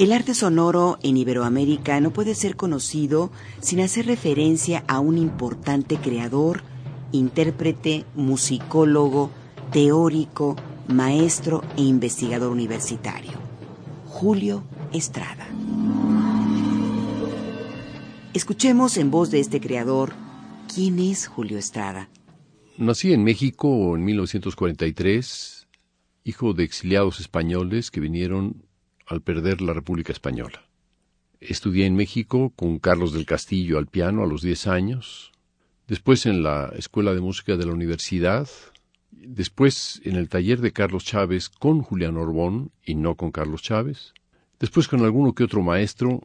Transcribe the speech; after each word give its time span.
El 0.00 0.12
arte 0.12 0.32
sonoro 0.32 0.98
en 1.02 1.18
Iberoamérica 1.18 2.00
no 2.00 2.10
puede 2.10 2.34
ser 2.34 2.56
conocido 2.56 3.30
sin 3.60 3.80
hacer 3.80 4.06
referencia 4.06 4.82
a 4.88 4.98
un 4.98 5.18
importante 5.18 5.98
creador, 5.98 6.62
intérprete, 7.12 8.06
musicólogo, 8.14 9.30
teórico, 9.72 10.56
maestro 10.88 11.62
e 11.76 11.82
investigador 11.82 12.50
universitario, 12.50 13.32
Julio 14.06 14.64
Estrada. 14.94 15.46
Escuchemos 18.32 18.96
en 18.96 19.10
voz 19.10 19.30
de 19.30 19.40
este 19.40 19.60
creador 19.60 20.14
quién 20.74 20.98
es 20.98 21.26
Julio 21.26 21.58
Estrada. 21.58 22.08
Nací 22.78 23.12
en 23.12 23.22
México 23.22 23.94
en 23.94 24.04
1943, 24.06 25.68
hijo 26.24 26.54
de 26.54 26.64
exiliados 26.64 27.20
españoles 27.20 27.90
que 27.90 28.00
vinieron 28.00 28.69
al 29.10 29.22
perder 29.22 29.60
la 29.60 29.72
República 29.72 30.12
Española. 30.12 30.62
Estudié 31.40 31.86
en 31.86 31.96
México 31.96 32.52
con 32.54 32.78
Carlos 32.78 33.12
del 33.12 33.26
Castillo 33.26 33.76
al 33.76 33.88
piano 33.88 34.22
a 34.22 34.26
los 34.26 34.40
10 34.40 34.68
años, 34.68 35.32
después 35.88 36.26
en 36.26 36.44
la 36.44 36.72
Escuela 36.76 37.12
de 37.12 37.20
Música 37.20 37.56
de 37.56 37.66
la 37.66 37.72
Universidad, 37.72 38.48
después 39.10 40.00
en 40.04 40.14
el 40.14 40.28
taller 40.28 40.60
de 40.60 40.72
Carlos 40.72 41.04
Chávez 41.04 41.48
con 41.48 41.82
Julián 41.82 42.16
Orbón 42.16 42.70
y 42.86 42.94
no 42.94 43.16
con 43.16 43.32
Carlos 43.32 43.62
Chávez, 43.62 44.14
después 44.60 44.86
con 44.86 45.02
alguno 45.02 45.34
que 45.34 45.44
otro 45.44 45.60
maestro 45.62 46.20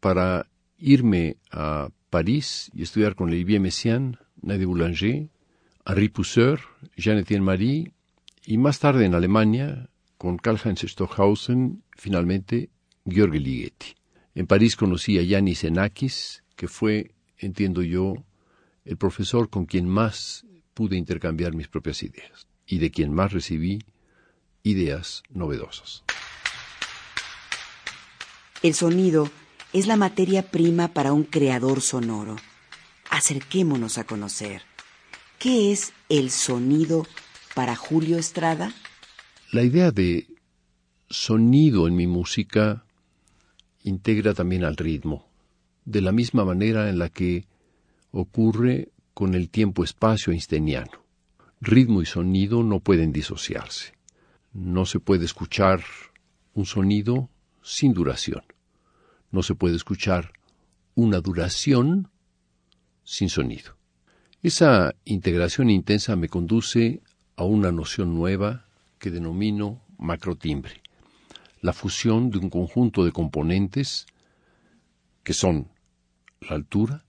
para 0.00 0.48
irme 0.78 1.36
a 1.52 1.88
París 2.10 2.68
y 2.74 2.82
estudiar 2.82 3.14
con 3.14 3.28
Olivier 3.28 3.60
Messiaen, 3.60 4.18
Nadia 4.40 4.66
Boulanger, 4.66 5.28
Henri 5.86 6.08
Pousseur, 6.08 6.58
Jean-Étienne 6.96 7.44
Marie 7.44 7.92
y 8.44 8.58
más 8.58 8.80
tarde 8.80 9.04
en 9.04 9.14
Alemania 9.14 9.88
con 10.22 10.36
Karl-Heinz 10.36 10.82
Stockhausen, 10.82 11.82
finalmente 11.96 12.70
Georg 13.04 13.34
Ligeti. 13.34 13.96
En 14.36 14.46
París 14.46 14.76
conocí 14.76 15.18
a 15.18 15.22
Yanis 15.22 15.64
Enakis, 15.64 16.44
que 16.54 16.68
fue, 16.68 17.10
entiendo 17.38 17.82
yo, 17.82 18.14
el 18.84 18.96
profesor 18.96 19.50
con 19.50 19.66
quien 19.66 19.88
más 19.88 20.46
pude 20.74 20.96
intercambiar 20.96 21.54
mis 21.54 21.66
propias 21.66 22.04
ideas 22.04 22.46
y 22.66 22.78
de 22.78 22.92
quien 22.92 23.12
más 23.12 23.32
recibí 23.32 23.80
ideas 24.62 25.24
novedosas. 25.28 26.04
El 28.62 28.74
sonido 28.74 29.28
es 29.72 29.88
la 29.88 29.96
materia 29.96 30.42
prima 30.52 30.86
para 30.86 31.12
un 31.12 31.24
creador 31.24 31.80
sonoro. 31.80 32.36
Acerquémonos 33.10 33.98
a 33.98 34.04
conocer. 34.04 34.62
¿Qué 35.40 35.72
es 35.72 35.92
el 36.08 36.30
sonido 36.30 37.08
para 37.56 37.74
Julio 37.74 38.18
Estrada? 38.18 38.72
La 39.52 39.62
idea 39.62 39.90
de 39.90 40.28
sonido 41.10 41.86
en 41.86 41.94
mi 41.94 42.06
música 42.06 42.86
integra 43.82 44.32
también 44.32 44.64
al 44.64 44.78
ritmo, 44.78 45.28
de 45.84 46.00
la 46.00 46.10
misma 46.10 46.46
manera 46.46 46.88
en 46.88 46.98
la 46.98 47.10
que 47.10 47.44
ocurre 48.12 48.92
con 49.12 49.34
el 49.34 49.50
tiempo-espacio 49.50 50.32
einsteiniano. 50.32 51.04
Ritmo 51.60 52.00
y 52.00 52.06
sonido 52.06 52.62
no 52.62 52.80
pueden 52.80 53.12
disociarse. 53.12 53.92
No 54.54 54.86
se 54.86 55.00
puede 55.00 55.26
escuchar 55.26 55.84
un 56.54 56.64
sonido 56.64 57.28
sin 57.60 57.92
duración. 57.92 58.44
No 59.30 59.42
se 59.42 59.54
puede 59.54 59.76
escuchar 59.76 60.32
una 60.94 61.20
duración 61.20 62.08
sin 63.04 63.28
sonido. 63.28 63.76
Esa 64.42 64.94
integración 65.04 65.68
intensa 65.68 66.16
me 66.16 66.30
conduce 66.30 67.02
a 67.36 67.44
una 67.44 67.70
noción 67.70 68.14
nueva 68.14 68.71
que 69.02 69.10
denomino 69.10 69.82
macrotimbre, 69.98 70.80
la 71.60 71.72
fusión 71.72 72.30
de 72.30 72.38
un 72.38 72.48
conjunto 72.48 73.04
de 73.04 73.10
componentes 73.10 74.06
que 75.24 75.34
son 75.34 75.72
la 76.40 76.54
altura, 76.54 77.04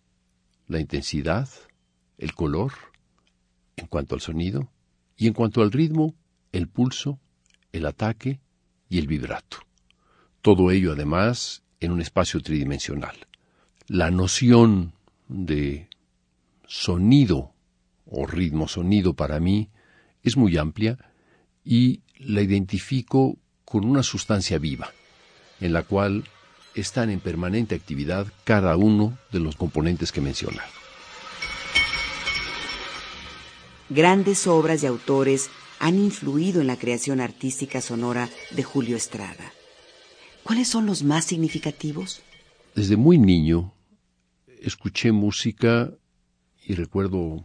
la 0.65 0.79
intensidad, 0.79 1.47
el 2.17 2.33
color, 2.33 2.71
en 3.75 3.85
cuanto 3.85 4.15
al 4.15 4.21
sonido, 4.21 4.71
y 5.17 5.27
en 5.27 5.33
cuanto 5.33 5.61
al 5.61 5.71
ritmo, 5.71 6.15
el 6.51 6.67
pulso, 6.67 7.19
el 7.71 7.85
ataque 7.85 8.39
y 8.89 8.97
el 8.97 9.05
vibrato. 9.05 9.57
Todo 10.41 10.71
ello 10.71 10.93
además 10.93 11.61
en 11.79 11.91
un 11.91 12.01
espacio 12.01 12.39
tridimensional. 12.39 13.27
La 13.85 14.09
noción 14.09 14.93
de 15.27 15.89
sonido 16.65 17.53
o 18.07 18.25
ritmo 18.25 18.67
sonido 18.67 19.13
para 19.13 19.39
mí 19.39 19.69
es 20.23 20.37
muy 20.37 20.57
amplia 20.57 21.12
y 21.65 22.01
la 22.17 22.41
identifico 22.41 23.37
con 23.65 23.85
una 23.85 24.03
sustancia 24.03 24.57
viva, 24.57 24.91
en 25.59 25.73
la 25.73 25.83
cual 25.83 26.23
están 26.75 27.09
en 27.09 27.19
permanente 27.19 27.75
actividad 27.75 28.27
cada 28.43 28.75
uno 28.77 29.17
de 29.31 29.39
los 29.39 29.55
componentes 29.55 30.11
que 30.11 30.19
he 30.19 30.23
mencionado. 30.23 30.69
Grandes 33.89 34.47
obras 34.47 34.83
y 34.83 34.87
autores 34.87 35.49
han 35.79 35.99
influido 35.99 36.61
en 36.61 36.67
la 36.67 36.77
creación 36.77 37.19
artística 37.19 37.81
sonora 37.81 38.29
de 38.51 38.63
Julio 38.63 38.95
Estrada. 38.95 39.51
¿Cuáles 40.43 40.67
son 40.67 40.85
los 40.85 41.03
más 41.03 41.25
significativos? 41.25 42.21
Desde 42.75 42.97
muy 42.97 43.17
niño 43.17 43.73
escuché 44.61 45.11
música 45.11 45.91
y 46.65 46.75
recuerdo, 46.75 47.43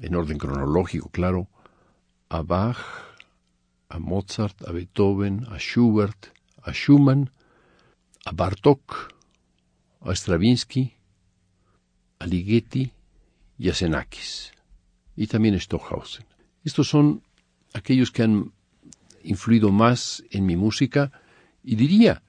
en 0.00 0.14
orden 0.14 0.38
cronológico, 0.38 1.08
claro, 1.08 1.48
a 2.28 2.42
Bach, 2.42 3.07
a 3.88 3.98
Mozart, 3.98 4.62
a 4.66 4.72
Beethoven, 4.72 5.46
a 5.50 5.58
Schubert, 5.58 6.32
a 6.62 6.72
Schumann, 6.72 7.30
a 8.24 8.32
Bartók, 8.32 9.14
a 10.00 10.14
Stravinsky, 10.14 10.94
a 12.18 12.26
Ligeti 12.26 12.92
y 13.58 13.68
a 13.68 13.74
Xenakis, 13.74 14.52
y 15.16 15.26
también 15.26 15.54
a 15.54 15.60
Stockhausen. 15.60 16.26
Estos 16.64 16.88
son 16.88 17.22
aquellos 17.72 18.10
que 18.10 18.22
han 18.22 18.52
influido 19.22 19.72
más 19.72 20.22
en 20.30 20.46
mi 20.46 20.56
música 20.56 21.12
y 21.64 21.76
diría 21.76 22.22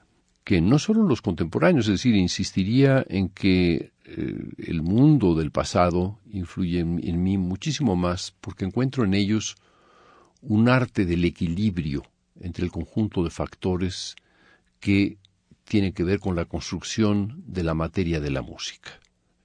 que 0.43 0.61
no 0.61 0.79
solo 0.79 1.03
los 1.03 1.21
contemporáneos, 1.21 1.85
es 1.87 1.93
decir, 1.93 2.15
insistiría 2.15 3.05
en 3.07 3.29
que 3.29 3.91
eh, 4.05 4.49
el 4.57 4.81
mundo 4.81 5.35
del 5.35 5.51
pasado 5.51 6.19
influye 6.31 6.79
en 6.79 7.23
mí 7.23 7.37
muchísimo 7.37 7.95
más 7.95 8.33
porque 8.41 8.65
encuentro 8.65 9.03
en 9.03 9.13
ellos 9.13 9.55
un 10.41 10.69
arte 10.69 11.05
del 11.05 11.25
equilibrio 11.25 12.03
entre 12.39 12.63
el 12.63 12.72
conjunto 12.72 13.23
de 13.23 13.29
factores 13.29 14.16
que 14.79 15.17
tienen 15.66 15.94
que 15.94 16.03
ver 16.03 16.19
con 16.19 16.36
la 16.36 16.45
construcción 16.45 17.44
de 17.45 17.63
la 17.63 17.74
materia 17.74 18.19
de 18.19 18.31
la 18.31 18.41
música. 18.41 18.91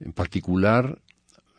En 0.00 0.12
particular, 0.12 1.00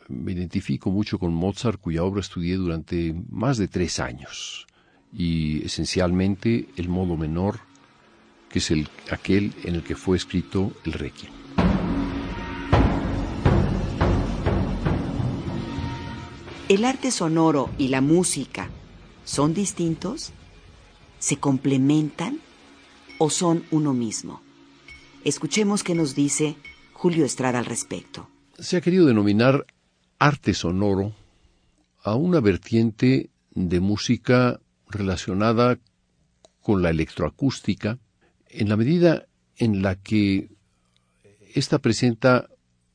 me 0.08 0.32
identifico 0.32 0.90
mucho 0.90 1.18
con 1.18 1.34
Mozart, 1.34 1.80
cuya 1.80 2.04
obra 2.04 2.20
estudié 2.20 2.56
durante 2.56 3.14
más 3.30 3.58
de 3.58 3.68
tres 3.68 4.00
años, 4.00 4.66
y 5.12 5.64
esencialmente 5.64 6.68
el 6.76 6.88
modo 6.88 7.16
menor, 7.16 7.60
que 8.48 8.58
es 8.60 8.70
el, 8.70 8.88
aquel 9.10 9.52
en 9.64 9.76
el 9.76 9.82
que 9.82 9.96
fue 9.96 10.16
escrito 10.16 10.72
el 10.84 10.92
Requiem. 10.92 11.32
El 16.68 16.84
arte 16.84 17.12
sonoro 17.12 17.70
y 17.78 17.88
la 17.88 18.00
música 18.00 18.68
¿Son 19.26 19.54
distintos? 19.54 20.32
¿Se 21.18 21.36
complementan? 21.38 22.38
¿O 23.18 23.28
son 23.28 23.64
uno 23.72 23.92
mismo? 23.92 24.40
Escuchemos 25.24 25.82
qué 25.82 25.96
nos 25.96 26.14
dice 26.14 26.54
Julio 26.92 27.24
Estrada 27.24 27.58
al 27.58 27.64
respecto. 27.64 28.28
Se 28.56 28.76
ha 28.76 28.80
querido 28.80 29.04
denominar 29.04 29.66
arte 30.20 30.54
sonoro 30.54 31.12
a 32.04 32.14
una 32.14 32.38
vertiente 32.38 33.30
de 33.50 33.80
música 33.80 34.60
relacionada 34.88 35.80
con 36.62 36.82
la 36.82 36.90
electroacústica 36.90 37.98
en 38.48 38.68
la 38.68 38.76
medida 38.76 39.26
en 39.56 39.82
la 39.82 39.96
que 39.96 40.50
ésta 41.52 41.80
presenta 41.80 42.48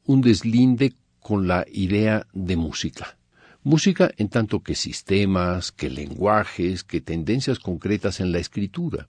un 0.06 0.22
deslinde 0.22 0.94
con 1.20 1.50
la 1.50 1.66
idea 1.70 2.26
de 2.32 2.56
música. 2.56 3.18
Música 3.64 4.12
en 4.18 4.30
tanto 4.30 4.62
que 4.62 4.74
sistemas, 4.74 5.72
que 5.72 5.92
lenguajes, 5.92 6.84
que 6.84 7.00
tendencias 7.00 7.60
concretas 7.60 8.20
en 8.20 8.32
la 8.32 8.40
escritura. 8.40 9.08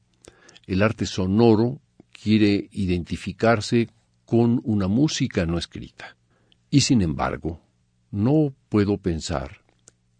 El 0.66 0.82
arte 0.82 1.06
sonoro 1.06 1.81
quiere 2.10 2.69
identificarse 2.72 3.88
con 4.26 4.60
una 4.64 4.88
música 4.88 5.46
no 5.46 5.56
escrita. 5.56 6.19
Y 6.69 6.82
sin 6.82 7.00
embargo, 7.00 7.62
no 8.10 8.54
puedo 8.69 8.99
pensar 8.99 9.62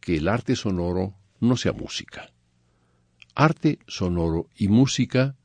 que 0.00 0.17
el 0.17 0.29
arte 0.29 0.56
sonoro 0.56 1.14
no 1.38 1.58
sea 1.58 1.75
música. 1.75 2.32
Arte 3.35 3.81
sonoro 3.87 4.49
y 4.56 4.69
música 4.69 5.37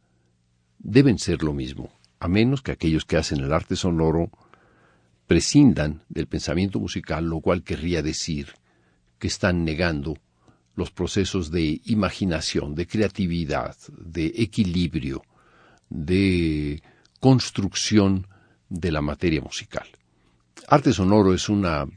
deben 0.79 1.19
ser 1.19 1.43
lo 1.43 1.53
mismo, 1.53 1.91
a 2.21 2.29
menos 2.29 2.61
que 2.61 2.71
aquellos 2.71 3.03
que 3.03 3.17
hacen 3.17 3.39
el 3.39 3.51
arte 3.51 3.75
sonoro 3.75 4.31
prescindan 5.27 6.03
del 6.07 6.27
pensamiento 6.27 6.79
musical, 6.79 7.25
lo 7.25 7.41
cual 7.41 7.63
querría 7.63 8.01
decir 8.01 8.53
que 9.19 9.27
están 9.27 9.65
negando 9.65 10.17
los 10.75 10.91
procesos 10.91 11.49
de 11.51 11.81
imaginación, 11.85 12.75
de 12.75 12.85
creatividad, 12.85 13.75
de 13.97 14.27
equilibrio, 14.35 15.23
de 15.89 16.81
construcción 17.19 18.27
de 18.69 18.91
la 18.91 19.01
materia 19.01 19.41
musical. 19.41 19.87
Arte 20.67 20.93
sonoro 20.93 21.33
es 21.33 21.49
una 21.49 21.87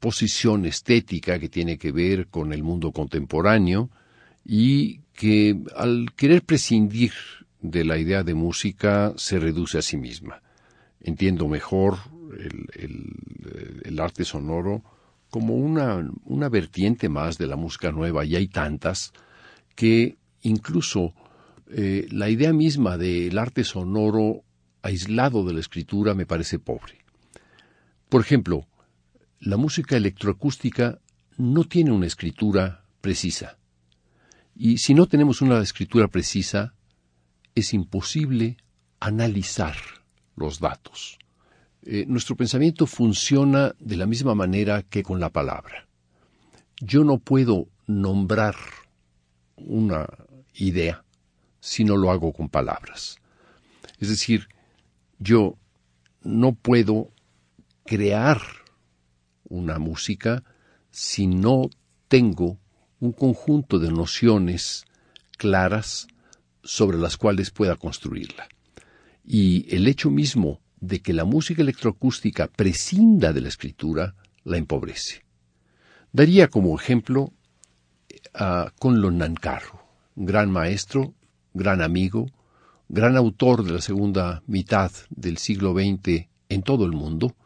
posición 0.00 0.66
estética 0.66 1.38
que 1.38 1.48
tiene 1.48 1.78
que 1.78 1.92
ver 1.92 2.28
con 2.28 2.52
el 2.52 2.62
mundo 2.62 2.92
contemporáneo 2.92 3.90
y 4.44 5.00
que 5.14 5.58
al 5.76 6.12
querer 6.16 6.42
prescindir 6.42 7.12
de 7.60 7.84
la 7.84 7.98
idea 7.98 8.22
de 8.22 8.34
música 8.34 9.12
se 9.16 9.38
reduce 9.38 9.78
a 9.78 9.82
sí 9.82 9.96
misma. 9.96 10.42
Entiendo 11.00 11.48
mejor 11.48 11.98
el, 12.74 14.00
arte 14.00 14.24
sonoro 14.24 14.82
como 15.30 15.54
una, 15.54 16.10
una 16.24 16.48
vertiente 16.48 17.08
más 17.08 17.38
de 17.38 17.46
la 17.46 17.56
música 17.56 17.92
nueva, 17.92 18.24
y 18.24 18.36
hay 18.36 18.48
tantas 18.48 19.12
que 19.74 20.16
incluso 20.42 21.14
eh, 21.70 22.06
la 22.10 22.30
idea 22.30 22.52
misma 22.52 22.96
del 22.96 23.38
arte 23.38 23.64
sonoro 23.64 24.42
aislado 24.82 25.44
de 25.44 25.52
la 25.52 25.60
escritura 25.60 26.14
me 26.14 26.26
parece 26.26 26.58
pobre. 26.58 26.98
Por 28.08 28.22
ejemplo, 28.22 28.66
la 29.40 29.56
música 29.56 29.96
electroacústica 29.96 30.98
no 31.36 31.64
tiene 31.64 31.92
una 31.92 32.06
escritura 32.06 32.84
precisa. 33.00 33.58
Y 34.56 34.78
si 34.78 34.94
no 34.94 35.06
tenemos 35.06 35.40
una 35.42 35.60
escritura 35.60 36.08
precisa, 36.08 36.74
es 37.54 37.74
imposible 37.74 38.56
analizar 38.98 39.76
los 40.36 40.58
datos. 40.58 41.18
Eh, 41.90 42.04
nuestro 42.06 42.36
pensamiento 42.36 42.86
funciona 42.86 43.74
de 43.78 43.96
la 43.96 44.04
misma 44.04 44.34
manera 44.34 44.82
que 44.82 45.02
con 45.02 45.20
la 45.20 45.30
palabra. 45.30 45.88
Yo 46.82 47.02
no 47.02 47.16
puedo 47.16 47.66
nombrar 47.86 48.56
una 49.56 50.06
idea 50.52 51.02
si 51.60 51.84
no 51.84 51.96
lo 51.96 52.10
hago 52.10 52.34
con 52.34 52.50
palabras. 52.50 53.16
Es 53.98 54.10
decir, 54.10 54.48
yo 55.18 55.56
no 56.20 56.52
puedo 56.52 57.10
crear 57.86 58.42
una 59.44 59.78
música 59.78 60.44
si 60.90 61.26
no 61.26 61.70
tengo 62.08 62.58
un 63.00 63.12
conjunto 63.12 63.78
de 63.78 63.90
nociones 63.90 64.84
claras 65.38 66.06
sobre 66.62 66.98
las 66.98 67.16
cuales 67.16 67.50
pueda 67.50 67.76
construirla. 67.76 68.46
Y 69.24 69.74
el 69.74 69.88
hecho 69.88 70.10
mismo 70.10 70.60
de 70.80 71.00
que 71.00 71.12
la 71.12 71.24
música 71.24 71.62
electroacústica 71.62 72.46
prescinda 72.46 73.32
de 73.32 73.40
la 73.40 73.48
escritura 73.48 74.14
la 74.44 74.56
empobrece. 74.56 75.24
Daría 76.12 76.48
como 76.48 76.78
ejemplo 76.78 77.32
a 78.34 78.72
Conlon 78.78 79.18
Nancarro, 79.18 79.84
gran 80.16 80.50
maestro, 80.50 81.14
gran 81.54 81.82
amigo, 81.82 82.26
gran 82.88 83.16
autor 83.16 83.64
de 83.64 83.72
la 83.72 83.80
segunda 83.80 84.42
mitad 84.46 84.90
del 85.10 85.38
siglo 85.38 85.74
XX 85.74 86.28
en 86.48 86.62
todo 86.62 86.84
el 86.84 86.92
mundo, 86.92 87.36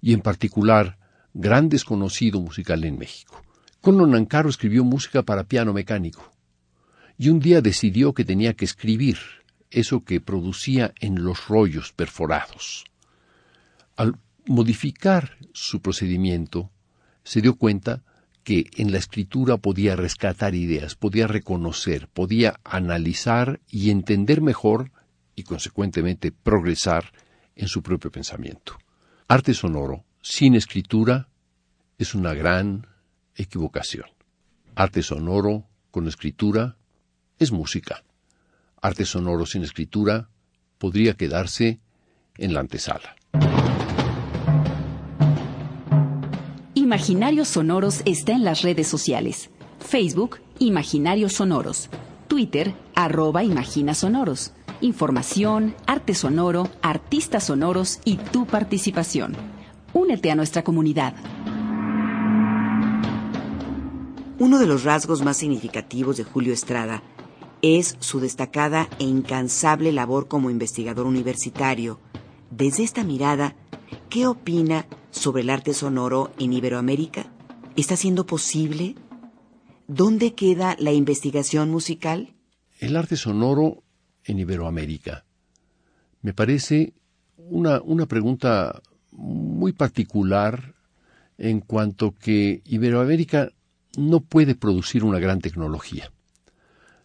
y 0.00 0.12
en 0.12 0.20
particular 0.20 0.98
gran 1.32 1.68
desconocido 1.68 2.40
musical 2.40 2.84
en 2.84 2.98
México. 2.98 3.42
Conlon 3.80 4.12
Nancarro 4.12 4.50
escribió 4.50 4.84
música 4.84 5.22
para 5.22 5.44
piano 5.44 5.72
mecánico, 5.72 6.30
y 7.18 7.30
un 7.30 7.40
día 7.40 7.60
decidió 7.60 8.12
que 8.12 8.24
tenía 8.24 8.54
que 8.54 8.64
escribir 8.64 9.18
eso 9.74 10.04
que 10.04 10.20
producía 10.20 10.94
en 11.00 11.24
los 11.24 11.48
rollos 11.48 11.92
perforados. 11.92 12.84
Al 13.96 14.18
modificar 14.46 15.36
su 15.52 15.80
procedimiento, 15.80 16.70
se 17.24 17.40
dio 17.40 17.56
cuenta 17.56 18.02
que 18.44 18.66
en 18.76 18.92
la 18.92 18.98
escritura 18.98 19.56
podía 19.56 19.96
rescatar 19.96 20.54
ideas, 20.54 20.94
podía 20.94 21.26
reconocer, 21.26 22.08
podía 22.08 22.60
analizar 22.62 23.60
y 23.68 23.90
entender 23.90 24.42
mejor 24.42 24.92
y 25.34 25.42
consecuentemente 25.42 26.30
progresar 26.30 27.12
en 27.56 27.68
su 27.68 27.82
propio 27.82 28.10
pensamiento. 28.10 28.78
Arte 29.26 29.54
sonoro 29.54 30.04
sin 30.20 30.54
escritura 30.54 31.28
es 31.98 32.14
una 32.14 32.34
gran 32.34 32.86
equivocación. 33.34 34.06
Arte 34.74 35.02
sonoro 35.02 35.66
con 35.90 36.06
escritura 36.06 36.76
es 37.38 37.50
música 37.50 38.04
arte 38.84 39.06
sonoro 39.06 39.46
sin 39.46 39.62
escritura 39.62 40.28
podría 40.76 41.14
quedarse 41.14 41.80
en 42.36 42.52
la 42.52 42.60
antesala. 42.60 43.16
Imaginarios 46.74 47.48
Sonoros 47.48 48.02
está 48.04 48.32
en 48.32 48.44
las 48.44 48.60
redes 48.60 48.86
sociales. 48.86 49.48
Facebook, 49.80 50.40
Imaginarios 50.58 51.32
Sonoros. 51.32 51.88
Twitter, 52.28 52.74
arroba 52.94 53.42
Imagina 53.42 53.94
Sonoros. 53.94 54.52
Información, 54.82 55.74
arte 55.86 56.12
sonoro, 56.12 56.68
artistas 56.82 57.44
sonoros 57.44 58.00
y 58.04 58.18
tu 58.18 58.44
participación. 58.44 59.34
Únete 59.94 60.30
a 60.30 60.34
nuestra 60.34 60.62
comunidad. 60.62 61.14
Uno 64.38 64.58
de 64.58 64.66
los 64.66 64.84
rasgos 64.84 65.22
más 65.22 65.38
significativos 65.38 66.18
de 66.18 66.24
Julio 66.24 66.52
Estrada 66.52 67.02
es 67.64 67.96
su 68.00 68.20
destacada 68.20 68.90
e 68.98 69.04
incansable 69.04 69.90
labor 69.90 70.28
como 70.28 70.50
investigador 70.50 71.06
universitario. 71.06 71.98
Desde 72.50 72.82
esta 72.82 73.04
mirada, 73.04 73.56
¿qué 74.10 74.26
opina 74.26 74.86
sobre 75.10 75.40
el 75.40 75.48
arte 75.48 75.72
sonoro 75.72 76.30
en 76.38 76.52
Iberoamérica? 76.52 77.32
¿Está 77.74 77.96
siendo 77.96 78.26
posible? 78.26 78.96
¿Dónde 79.88 80.34
queda 80.34 80.76
la 80.78 80.92
investigación 80.92 81.70
musical? 81.70 82.34
El 82.80 82.96
arte 82.96 83.16
sonoro 83.16 83.82
en 84.24 84.40
Iberoamérica. 84.40 85.24
Me 86.20 86.34
parece 86.34 86.92
una, 87.38 87.80
una 87.80 88.04
pregunta 88.04 88.82
muy 89.10 89.72
particular 89.72 90.74
en 91.38 91.60
cuanto 91.60 92.12
que 92.14 92.60
Iberoamérica 92.66 93.52
no 93.96 94.20
puede 94.20 94.54
producir 94.54 95.02
una 95.02 95.18
gran 95.18 95.40
tecnología. 95.40 96.10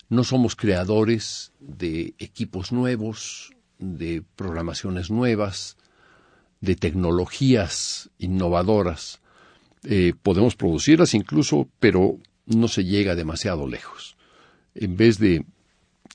No 0.09 0.23
somos 0.23 0.55
creadores 0.55 1.53
de 1.59 2.15
equipos 2.17 2.71
nuevos, 2.71 3.51
de 3.77 4.23
programaciones 4.35 5.09
nuevas, 5.09 5.77
de 6.61 6.75
tecnologías 6.75 8.09
innovadoras. 8.17 9.21
Eh, 9.83 10.13
podemos 10.21 10.55
producirlas 10.55 11.13
incluso, 11.13 11.69
pero 11.79 12.17
no 12.45 12.67
se 12.67 12.83
llega 12.83 13.15
demasiado 13.15 13.67
lejos. 13.67 14.17
En 14.75 14.97
vez 14.97 15.19
de 15.19 15.45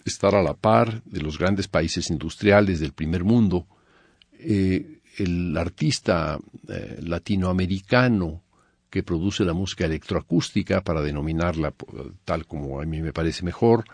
estar 0.04 0.34
a 0.34 0.42
la 0.42 0.54
par 0.54 1.02
de 1.04 1.20
los 1.20 1.38
grandes 1.38 1.68
países 1.68 2.10
industriales 2.10 2.80
del 2.80 2.92
primer 2.92 3.24
mundo, 3.24 3.66
eh, 4.32 5.00
el 5.16 5.56
artista 5.56 6.38
eh, 6.68 6.98
latinoamericano 7.00 8.43
que 8.94 9.02
produce 9.02 9.44
la 9.44 9.54
música 9.54 9.86
electroacústica, 9.86 10.84
para 10.84 11.02
denominarla 11.02 11.74
tal 12.24 12.46
como 12.46 12.80
a 12.80 12.84
mí 12.84 13.02
me 13.02 13.12
parece 13.12 13.42
mejor, 13.44 13.84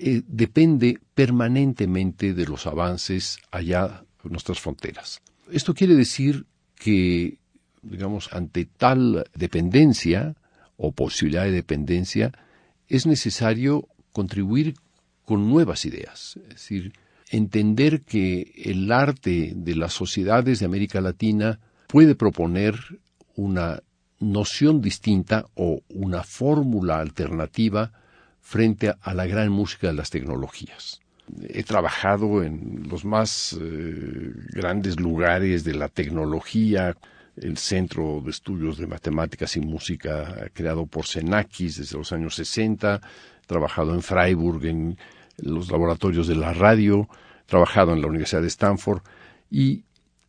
eh, 0.00 0.20
depende 0.26 0.98
permanentemente 1.14 2.34
de 2.34 2.44
los 2.44 2.66
avances 2.66 3.38
allá 3.52 4.02
en 4.24 4.32
nuestras 4.32 4.58
fronteras. 4.58 5.22
Esto 5.48 5.74
quiere 5.74 5.94
decir 5.94 6.44
que, 6.74 7.38
digamos, 7.82 8.28
ante 8.32 8.64
tal 8.64 9.30
dependencia 9.32 10.34
o 10.76 10.90
posibilidad 10.90 11.44
de 11.44 11.52
dependencia, 11.52 12.32
es 12.88 13.06
necesario 13.06 13.86
contribuir 14.10 14.74
con 15.24 15.48
nuevas 15.48 15.84
ideas, 15.84 16.36
es 16.48 16.48
decir, 16.48 16.94
entender 17.30 18.02
que 18.02 18.50
el 18.56 18.90
arte 18.90 19.52
de 19.54 19.76
las 19.76 19.92
sociedades 19.92 20.58
de 20.58 20.66
América 20.66 21.00
Latina 21.00 21.60
puede 21.86 22.16
proponer 22.16 22.74
una 23.36 23.82
noción 24.20 24.80
distinta 24.80 25.46
o 25.54 25.82
una 25.88 26.22
fórmula 26.22 26.98
alternativa 27.00 27.92
frente 28.40 28.94
a, 29.00 29.14
la 29.14 29.26
gran 29.26 29.50
música 29.50 29.88
de 29.88 29.94
las 29.94 30.10
tecnologías. 30.10 31.00
He 31.48 31.64
trabajado 31.64 32.44
en 32.44 32.86
los 32.88 33.04
más 33.04 33.56
eh, 33.60 34.32
grandes 34.52 35.00
lugares 35.00 35.64
de 35.64 35.74
la 35.74 35.88
tecnología, 35.88 36.96
el 37.36 37.58
Centro 37.58 38.22
de 38.24 38.30
Estudios 38.30 38.78
de 38.78 38.86
Matemáticas 38.86 39.56
y 39.56 39.60
Música 39.60 40.48
creado 40.54 40.86
por 40.86 41.06
Senakis 41.06 41.78
desde 41.78 41.98
los 41.98 42.12
años 42.12 42.36
60, 42.36 43.00
he 43.42 43.46
trabajado 43.46 43.92
en 43.92 44.02
Freiburg, 44.02 44.64
en 44.64 44.96
los 45.38 45.70
laboratorios 45.70 46.28
de 46.28 46.36
la 46.36 46.54
radio, 46.54 47.08
he 47.42 47.46
trabajado 47.46 47.92
en 47.92 48.00
la 48.00 48.06
Universidad 48.06 48.42
de 48.42 48.48
Stanford 48.48 49.02
y 49.50 49.84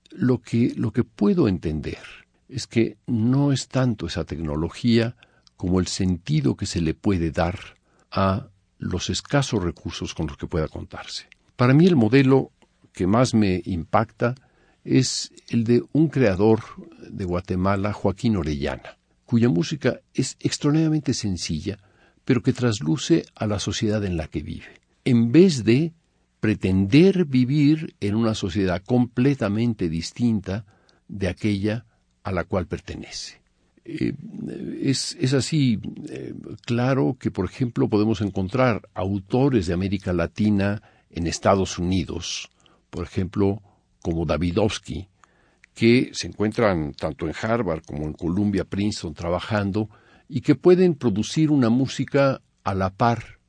lo 0.09 0.41
que, 0.41 0.73
lo 0.75 0.91
que 0.91 1.03
puedo 1.03 1.47
entender 1.47 2.26
es 2.49 2.67
que 2.67 2.97
no 3.07 3.51
es 3.51 3.67
tanto 3.67 4.07
esa 4.07 4.23
tecnología 4.23 5.15
como 5.55 5.79
el 5.79 5.87
sentido 5.87 6.55
que 6.55 6.65
se 6.65 6.81
le 6.81 6.93
puede 6.93 7.31
dar 7.31 7.59
a 8.11 8.47
los 8.79 9.09
escasos 9.09 9.63
recursos 9.63 10.13
con 10.13 10.27
los 10.27 10.37
que 10.37 10.47
pueda 10.47 10.67
contarse. 10.67 11.27
Para 11.55 11.73
mí 11.73 11.87
el 11.87 11.95
modelo 11.95 12.51
que 12.93 13.07
más 13.07 13.33
me 13.33 13.61
impacta 13.65 14.35
es 14.83 15.31
el 15.49 15.63
de 15.63 15.83
un 15.91 16.07
creador 16.07 16.61
de 17.09 17.25
Guatemala, 17.25 17.91
Joaquín 17.91 18.37
Orellana, 18.37 18.97
cuya 19.25 19.49
música 19.49 19.99
es 20.13 20.37
extraordinariamente 20.39 21.13
sencilla, 21.13 21.79
pero 22.23 22.41
que 22.41 22.53
trasluce 22.53 23.25
a 23.35 23.47
la 23.47 23.59
sociedad 23.59 24.03
en 24.05 24.15
la 24.15 24.27
que 24.27 24.41
vive. 24.41 24.81
En 25.03 25.31
vez 25.31 25.63
de 25.63 25.93
pretender 26.39 27.25
vivir 27.25 27.95
en 27.99 28.15
una 28.15 28.35
sociedad 28.35 28.81
completamente 28.85 29.89
distinta 29.89 30.65
de 31.07 31.27
aquella 31.27 31.86
a 32.27 32.31
la 32.33 32.43
cual 32.43 32.67
pertenece. 32.67 33.39
Eh, 33.85 34.11
es, 34.81 35.15
es, 35.17 35.33
así 35.33 35.79
eh, 36.09 36.33
claro 36.65 37.15
que, 37.17 37.31
por 37.31 37.45
ejemplo, 37.45 37.87
podemos 37.87 38.19
encontrar 38.19 38.89
autores 38.93 39.65
de 39.65 39.73
América 39.73 40.11
Latina 40.11 40.81
en 41.09 41.25
Estados 41.25 41.79
Unidos, 41.79 42.49
por 42.89 43.05
ejemplo, 43.05 43.61
como 44.01 44.25
Davidovsky, 44.25 45.07
que 45.73 46.09
se 46.11 46.27
encuentran 46.27 46.91
tanto 46.91 47.27
en 47.27 47.33
Harvard 47.41 47.83
como 47.85 48.03
en 48.03 48.11
Columbia, 48.11 48.65
Princeton, 48.65 49.13
trabajando 49.13 49.89
y 50.27 50.41
que 50.41 50.55
pueden 50.55 50.95
producir 50.95 51.49
una 51.49 51.69
música 51.69 52.41
a 52.65 52.75
la 52.75 52.89
par 52.89 53.39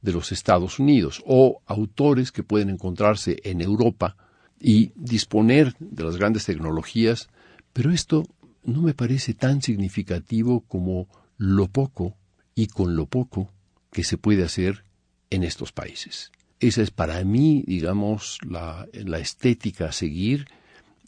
de 0.00 0.12
los 0.12 0.30
Estados 0.30 0.78
Unidos, 0.78 1.24
o 1.26 1.60
autores 1.66 2.30
que 2.30 2.44
pueden 2.44 2.70
encontrarse 2.70 3.40
en 3.42 3.60
Europa 3.62 4.16
y 4.60 4.92
disponer 4.94 5.74
de 5.80 6.04
las 6.04 6.16
grandes 6.16 6.44
tecnologías, 6.44 7.28
pero 7.72 7.92
esto 7.92 8.24
no 8.64 8.82
me 8.82 8.94
parece 8.94 9.34
tan 9.34 9.62
significativo 9.62 10.60
como 10.60 11.08
lo 11.36 11.68
poco 11.68 12.16
y 12.54 12.66
con 12.66 12.96
lo 12.96 13.06
poco 13.06 13.52
que 13.90 14.04
se 14.04 14.18
puede 14.18 14.44
hacer 14.44 14.84
en 15.30 15.44
estos 15.44 15.72
países. 15.72 16.30
Esa 16.60 16.82
es 16.82 16.90
para 16.90 17.22
mí, 17.24 17.64
digamos, 17.66 18.38
la, 18.48 18.86
estética 19.18 19.86
a 19.86 19.92
seguir 19.92 20.46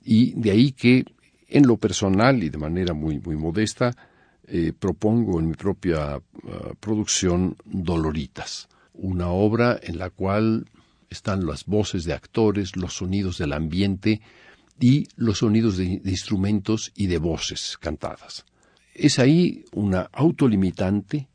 y 0.05 0.33
de 0.33 0.53
ahí 0.53 0.73
que 0.73 1.05
en 1.49 1.67
lo 1.67 1.77
personal 1.77 2.43
y 2.43 2.51
de 2.51 2.59
manera 2.59 2.95
muy, 2.95 3.19
muy 3.19 3.37
modesta 3.37 3.97
eh, 4.47 4.73
propongo 4.79 5.41
en 5.41 5.49
mi 5.49 5.55
propia 5.55 6.15
ah, 6.15 6.21
producción 6.79 7.57
Doloritas, 7.65 8.69
una 8.95 9.29
obra 9.29 9.79
en 9.83 9.99
la 9.99 10.11
cual 10.11 10.67
están 11.11 11.45
las 11.45 11.67
voces 11.67 12.05
de 12.05 12.13
actores, 12.13 12.77
los 12.77 12.95
sonidos 12.95 13.39
del 13.39 13.53
ambiente, 13.53 14.21
y 14.81 15.07
los 15.17 15.39
sonidos 15.39 15.77
de, 15.77 16.01
instrumentos 16.05 16.91
y 16.97 17.07
de 17.07 17.19
voces 17.19 17.77
cantadas. 17.79 18.47
Es 18.95 19.19
ahí 19.19 19.67
una 19.73 20.09
autolimitante 20.13 21.29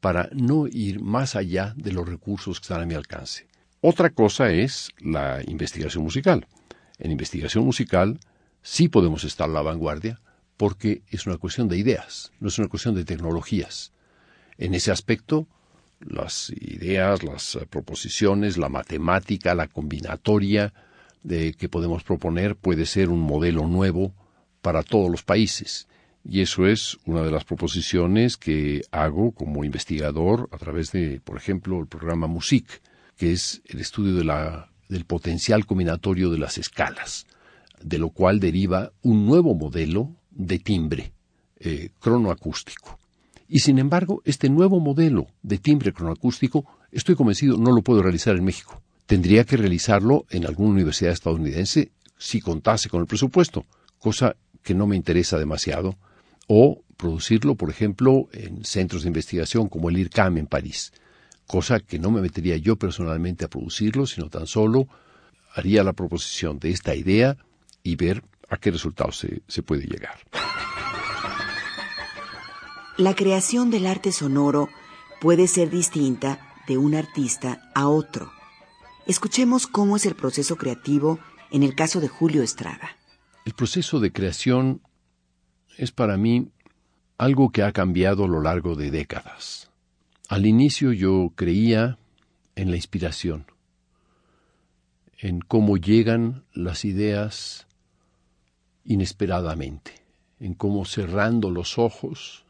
para 0.00 0.30
no 0.32 0.66
ir 0.66 1.00
más 1.00 1.36
allá 1.36 1.74
de 1.76 1.92
los 1.92 2.08
recursos 2.08 2.58
que 2.58 2.64
están 2.64 2.80
a 2.80 2.86
mi 2.86 2.94
alcance. 2.94 3.46
Otra 3.82 4.10
cosa 4.10 4.50
es 4.50 4.90
la 4.98 5.42
investigación 5.46 6.02
musical. 6.02 6.46
En 6.98 7.12
investigación 7.12 7.64
musical 7.64 8.18
sí 8.62 8.88
podemos 8.88 9.24
estar 9.24 9.48
a 9.48 9.52
la 9.52 9.62
vanguardia 9.62 10.20
porque 10.56 11.02
es 11.10 11.26
una 11.26 11.36
cuestión 11.36 11.68
de 11.68 11.76
ideas, 11.76 12.32
no 12.40 12.48
es 12.48 12.58
una 12.58 12.68
cuestión 12.68 12.94
de 12.94 13.04
tecnologías. 13.04 13.92
En 14.56 14.74
ese 14.74 14.90
aspecto, 14.90 15.46
las 16.00 16.50
ideas, 16.50 17.22
las 17.22 17.58
proposiciones, 17.68 18.56
la 18.56 18.70
matemática, 18.70 19.54
la 19.54 19.68
combinatoria, 19.68 20.72
de 21.26 21.54
que 21.54 21.68
podemos 21.68 22.04
proponer 22.04 22.54
puede 22.54 22.86
ser 22.86 23.08
un 23.08 23.20
modelo 23.20 23.66
nuevo 23.66 24.14
para 24.62 24.84
todos 24.84 25.10
los 25.10 25.24
países. 25.24 25.88
Y 26.24 26.40
eso 26.40 26.66
es 26.66 26.98
una 27.04 27.22
de 27.22 27.32
las 27.32 27.44
proposiciones 27.44 28.36
que 28.36 28.82
hago 28.92 29.32
como 29.32 29.64
investigador 29.64 30.48
a 30.52 30.56
través 30.56 30.92
de, 30.92 31.20
por 31.20 31.36
ejemplo, 31.36 31.80
el 31.80 31.88
programa 31.88 32.28
MUSIC, 32.28 32.80
que 33.16 33.32
es 33.32 33.60
el 33.66 33.80
estudio 33.80 34.14
de 34.14 34.24
la, 34.24 34.70
del 34.88 35.04
potencial 35.04 35.66
combinatorio 35.66 36.30
de 36.30 36.38
las 36.38 36.58
escalas, 36.58 37.26
de 37.82 37.98
lo 37.98 38.10
cual 38.10 38.38
deriva 38.38 38.92
un 39.02 39.26
nuevo 39.26 39.54
modelo 39.54 40.14
de 40.30 40.60
timbre 40.60 41.12
eh, 41.58 41.90
cronoacústico. 41.98 42.98
Y 43.48 43.60
sin 43.60 43.78
embargo, 43.78 44.22
este 44.24 44.48
nuevo 44.48 44.78
modelo 44.78 45.26
de 45.42 45.58
timbre 45.58 45.92
cronoacústico, 45.92 46.66
estoy 46.92 47.16
convencido, 47.16 47.56
no 47.56 47.72
lo 47.72 47.82
puedo 47.82 48.02
realizar 48.02 48.36
en 48.36 48.44
México 48.44 48.80
tendría 49.06 49.44
que 49.44 49.56
realizarlo 49.56 50.26
en 50.30 50.46
alguna 50.46 50.70
universidad 50.70 51.12
estadounidense 51.12 51.90
si 52.18 52.40
contase 52.40 52.88
con 52.88 53.00
el 53.00 53.06
presupuesto, 53.06 53.64
cosa 53.98 54.36
que 54.62 54.74
no 54.74 54.86
me 54.86 54.96
interesa 54.96 55.38
demasiado, 55.38 55.96
o 56.48 56.82
producirlo, 56.96 57.54
por 57.54 57.70
ejemplo, 57.70 58.28
en 58.32 58.64
centros 58.64 59.02
de 59.02 59.08
investigación 59.08 59.68
como 59.68 59.88
el 59.88 59.98
IRCAM 59.98 60.38
en 60.38 60.46
París, 60.46 60.92
cosa 61.46 61.80
que 61.80 61.98
no 61.98 62.10
me 62.10 62.20
metería 62.20 62.56
yo 62.56 62.76
personalmente 62.76 63.44
a 63.44 63.48
producirlo, 63.48 64.06
sino 64.06 64.28
tan 64.28 64.46
solo 64.46 64.88
haría 65.54 65.84
la 65.84 65.92
proposición 65.92 66.58
de 66.58 66.70
esta 66.70 66.94
idea 66.94 67.36
y 67.82 67.96
ver 67.96 68.22
a 68.48 68.56
qué 68.56 68.70
resultados 68.70 69.18
se, 69.18 69.42
se 69.46 69.62
puede 69.62 69.86
llegar. 69.86 70.18
La 72.96 73.14
creación 73.14 73.70
del 73.70 73.86
arte 73.86 74.10
sonoro 74.10 74.68
puede 75.20 75.46
ser 75.48 75.70
distinta 75.70 76.54
de 76.66 76.78
un 76.78 76.94
artista 76.94 77.70
a 77.74 77.88
otro. 77.88 78.35
Escuchemos 79.06 79.68
cómo 79.68 79.94
es 79.94 80.04
el 80.04 80.16
proceso 80.16 80.56
creativo 80.56 81.20
en 81.52 81.62
el 81.62 81.76
caso 81.76 82.00
de 82.00 82.08
Julio 82.08 82.42
Estrada. 82.42 82.96
El 83.44 83.52
proceso 83.52 84.00
de 84.00 84.12
creación 84.12 84.82
es 85.76 85.92
para 85.92 86.16
mí 86.16 86.50
algo 87.16 87.50
que 87.50 87.62
ha 87.62 87.70
cambiado 87.70 88.24
a 88.24 88.28
lo 88.28 88.40
largo 88.40 88.74
de 88.74 88.90
décadas. 88.90 89.70
Al 90.28 90.44
inicio 90.44 90.92
yo 90.92 91.30
creía 91.36 91.98
en 92.56 92.70
la 92.70 92.76
inspiración, 92.76 93.46
en 95.18 95.38
cómo 95.38 95.76
llegan 95.76 96.42
las 96.52 96.84
ideas 96.84 97.68
inesperadamente, 98.84 100.02
en 100.40 100.54
cómo 100.54 100.84
cerrando 100.84 101.52
los 101.52 101.78
ojos 101.78 102.44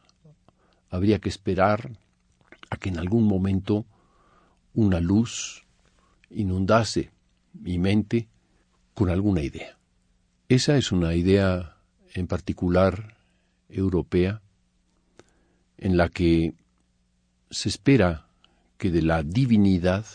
habría 0.89 1.19
que 1.19 1.29
esperar 1.29 1.99
a 2.71 2.79
que 2.79 2.89
en 2.89 2.99
algún 2.99 3.25
momento 3.25 3.85
una 4.73 5.01
luz 5.01 5.66
inundase 6.31 7.11
mi 7.53 7.79
mente 7.79 8.29
con 8.95 9.11
alguna 9.11 9.43
idea. 9.43 9.77
Esa 10.49 10.77
es 10.77 10.93
una 10.93 11.15
idea 11.15 11.77
en 12.15 12.27
particular 12.27 13.17
europea 13.69 14.43
en 15.79 15.97
la 15.97 16.09
que 16.09 16.55
se 17.51 17.69
espera 17.69 18.27
que 18.79 18.91
de 18.91 19.03
la 19.03 19.23
divinidad 19.23 20.07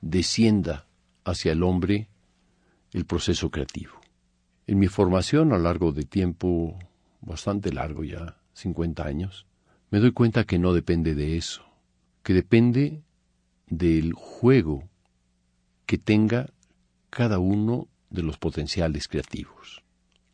descienda 0.00 0.86
hacia 1.24 1.52
el 1.52 1.62
hombre 1.62 2.08
el 2.92 3.06
proceso 3.06 3.50
creativo. 3.50 3.92
En 4.66 4.78
mi 4.78 4.86
formación 4.86 5.52
a 5.52 5.56
lo 5.56 5.64
largo 5.64 5.92
de 5.92 6.04
tiempo 6.04 6.78
bastante 7.20 7.72
largo 7.72 8.04
ya, 8.04 8.38
50 8.54 9.04
años, 9.04 9.46
me 9.90 9.98
doy 9.98 10.12
cuenta 10.12 10.44
que 10.44 10.58
no 10.58 10.72
depende 10.72 11.14
de 11.14 11.36
eso, 11.36 11.64
que 12.22 12.32
depende 12.34 13.02
del 13.66 14.12
juego 14.12 14.88
que 15.86 15.98
tenga 15.98 16.50
cada 17.10 17.38
uno 17.38 17.88
de 18.10 18.22
los 18.22 18.38
potenciales 18.38 19.08
creativos. 19.08 19.82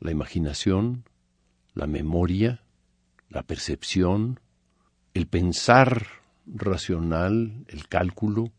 La 0.01 0.11
imaginación, 0.11 1.05
la 1.75 1.87
memoria, 1.87 2.63
la 3.29 3.43
percepción, 3.43 4.41
el 5.15 5.27
pensar 5.27 6.07
racional, 6.47 7.65
el 7.69 7.89
cálculo, 7.89 8.53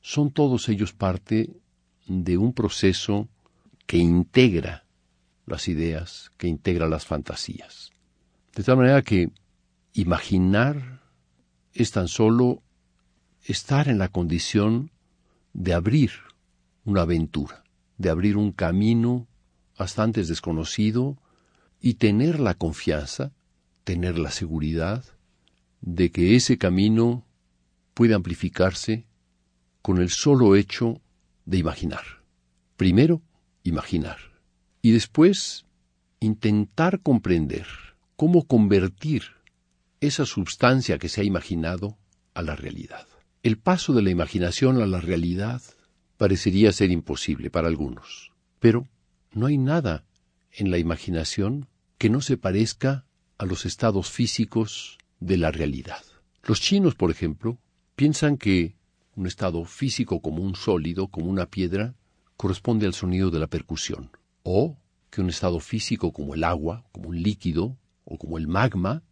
son 0.00 0.30
todos 0.30 0.68
ellos 0.68 0.92
parte 0.92 1.50
de 2.06 2.38
un 2.38 2.52
proceso 2.52 3.28
que 3.86 3.98
integra 3.98 4.84
las 5.46 5.68
ideas, 5.68 6.30
que 6.36 6.48
integra 6.48 6.88
las 6.88 7.06
fantasías. 7.06 7.90
De 8.54 8.62
tal 8.62 8.76
manera 8.76 9.02
que 9.02 9.30
imaginar 9.94 11.02
es 11.72 11.90
tan 11.92 12.08
solo 12.08 12.62
estar 13.44 13.88
en 13.88 13.98
la 13.98 14.08
condición 14.08 14.90
de 15.58 15.74
abrir 15.74 16.12
una 16.84 17.02
aventura, 17.02 17.64
de 17.96 18.10
abrir 18.10 18.36
un 18.36 18.52
camino 18.52 19.26
bastante 19.76 20.22
desconocido 20.22 21.20
y 21.80 21.94
tener 21.94 22.38
la 22.38 22.54
confianza, 22.54 23.32
tener 23.82 24.20
la 24.20 24.30
seguridad 24.30 25.04
de 25.80 26.12
que 26.12 26.36
ese 26.36 26.58
camino 26.58 27.26
puede 27.92 28.14
amplificarse 28.14 29.08
con 29.82 29.98
el 29.98 30.10
solo 30.10 30.54
hecho 30.54 31.00
de 31.44 31.58
imaginar. 31.58 32.04
Primero, 32.76 33.20
imaginar. 33.64 34.18
Y 34.80 34.92
después, 34.92 35.66
intentar 36.20 37.00
comprender 37.00 37.66
cómo 38.14 38.46
convertir 38.46 39.24
esa 40.00 40.24
sustancia 40.24 40.98
que 40.98 41.08
se 41.08 41.22
ha 41.22 41.24
imaginado 41.24 41.98
a 42.34 42.42
la 42.42 42.54
realidad. 42.54 43.08
El 43.42 43.56
paso 43.56 43.92
de 43.92 44.02
la 44.02 44.10
imaginación 44.10 44.82
a 44.82 44.86
la 44.86 45.00
realidad 45.00 45.62
parecería 46.16 46.72
ser 46.72 46.90
imposible 46.90 47.50
para 47.50 47.68
algunos, 47.68 48.32
pero 48.58 48.88
no 49.32 49.46
hay 49.46 49.58
nada 49.58 50.04
en 50.50 50.72
la 50.72 50.78
imaginación 50.78 51.68
que 51.98 52.10
no 52.10 52.20
se 52.20 52.36
parezca 52.36 53.04
a 53.38 53.46
los 53.46 53.64
estados 53.64 54.10
físicos 54.10 54.98
de 55.20 55.36
la 55.36 55.52
realidad. 55.52 56.02
Los 56.42 56.60
chinos, 56.60 56.96
por 56.96 57.12
ejemplo, 57.12 57.58
piensan 57.94 58.38
que 58.38 58.74
un 59.14 59.26
estado 59.26 59.64
físico 59.64 60.20
como 60.20 60.42
un 60.42 60.56
sólido, 60.56 61.06
como 61.06 61.30
una 61.30 61.46
piedra, 61.46 61.94
corresponde 62.36 62.86
al 62.86 62.94
sonido 62.94 63.30
de 63.30 63.38
la 63.38 63.46
percusión, 63.46 64.10
o 64.42 64.76
que 65.10 65.20
un 65.20 65.28
estado 65.28 65.60
físico 65.60 66.12
como 66.12 66.34
el 66.34 66.42
agua, 66.42 66.84
como 66.90 67.10
un 67.10 67.22
líquido, 67.22 67.76
o 68.04 68.18
como 68.18 68.36
el 68.36 68.48
magma, 68.48 69.02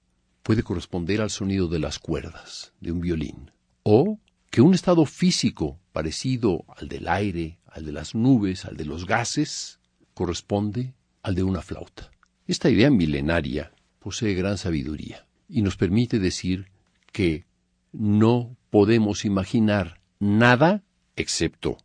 puede 0.43 0.65
corresponder 0.65 1.21
al 1.21 1.31
sonido 1.31 1.69
de 1.69 1.79
las 1.79 1.99
cuerdas 2.01 2.73
de 2.81 2.93
un 2.93 3.01
violín, 3.01 3.51
o 3.89 4.19
que 4.51 4.63
un 4.63 4.75
estado 4.75 5.07
físico 5.07 5.79
parecido 5.93 6.65
al 6.77 6.89
del 6.89 7.07
aire, 7.07 7.61
al 7.67 7.85
de 7.85 7.93
las 7.93 8.17
nubes, 8.17 8.65
al 8.65 8.77
de 8.77 8.85
los 8.85 9.07
gases, 9.07 9.79
corresponde 10.13 10.95
al 11.23 11.37
de 11.37 11.45
una 11.45 11.63
flauta. 11.63 12.11
Esta 12.49 12.69
idea 12.69 12.91
milenaria 12.91 13.71
posee 14.01 14.35
gran 14.35 14.59
sabiduría 14.59 15.29
y 15.49 15.63
nos 15.63 15.77
permite 15.77 16.19
decir 16.19 16.67
que 17.13 17.47
no 17.93 18.57
podemos 18.71 19.25
imaginar 19.25 20.01
nada 20.19 20.83
excepto 21.15 21.79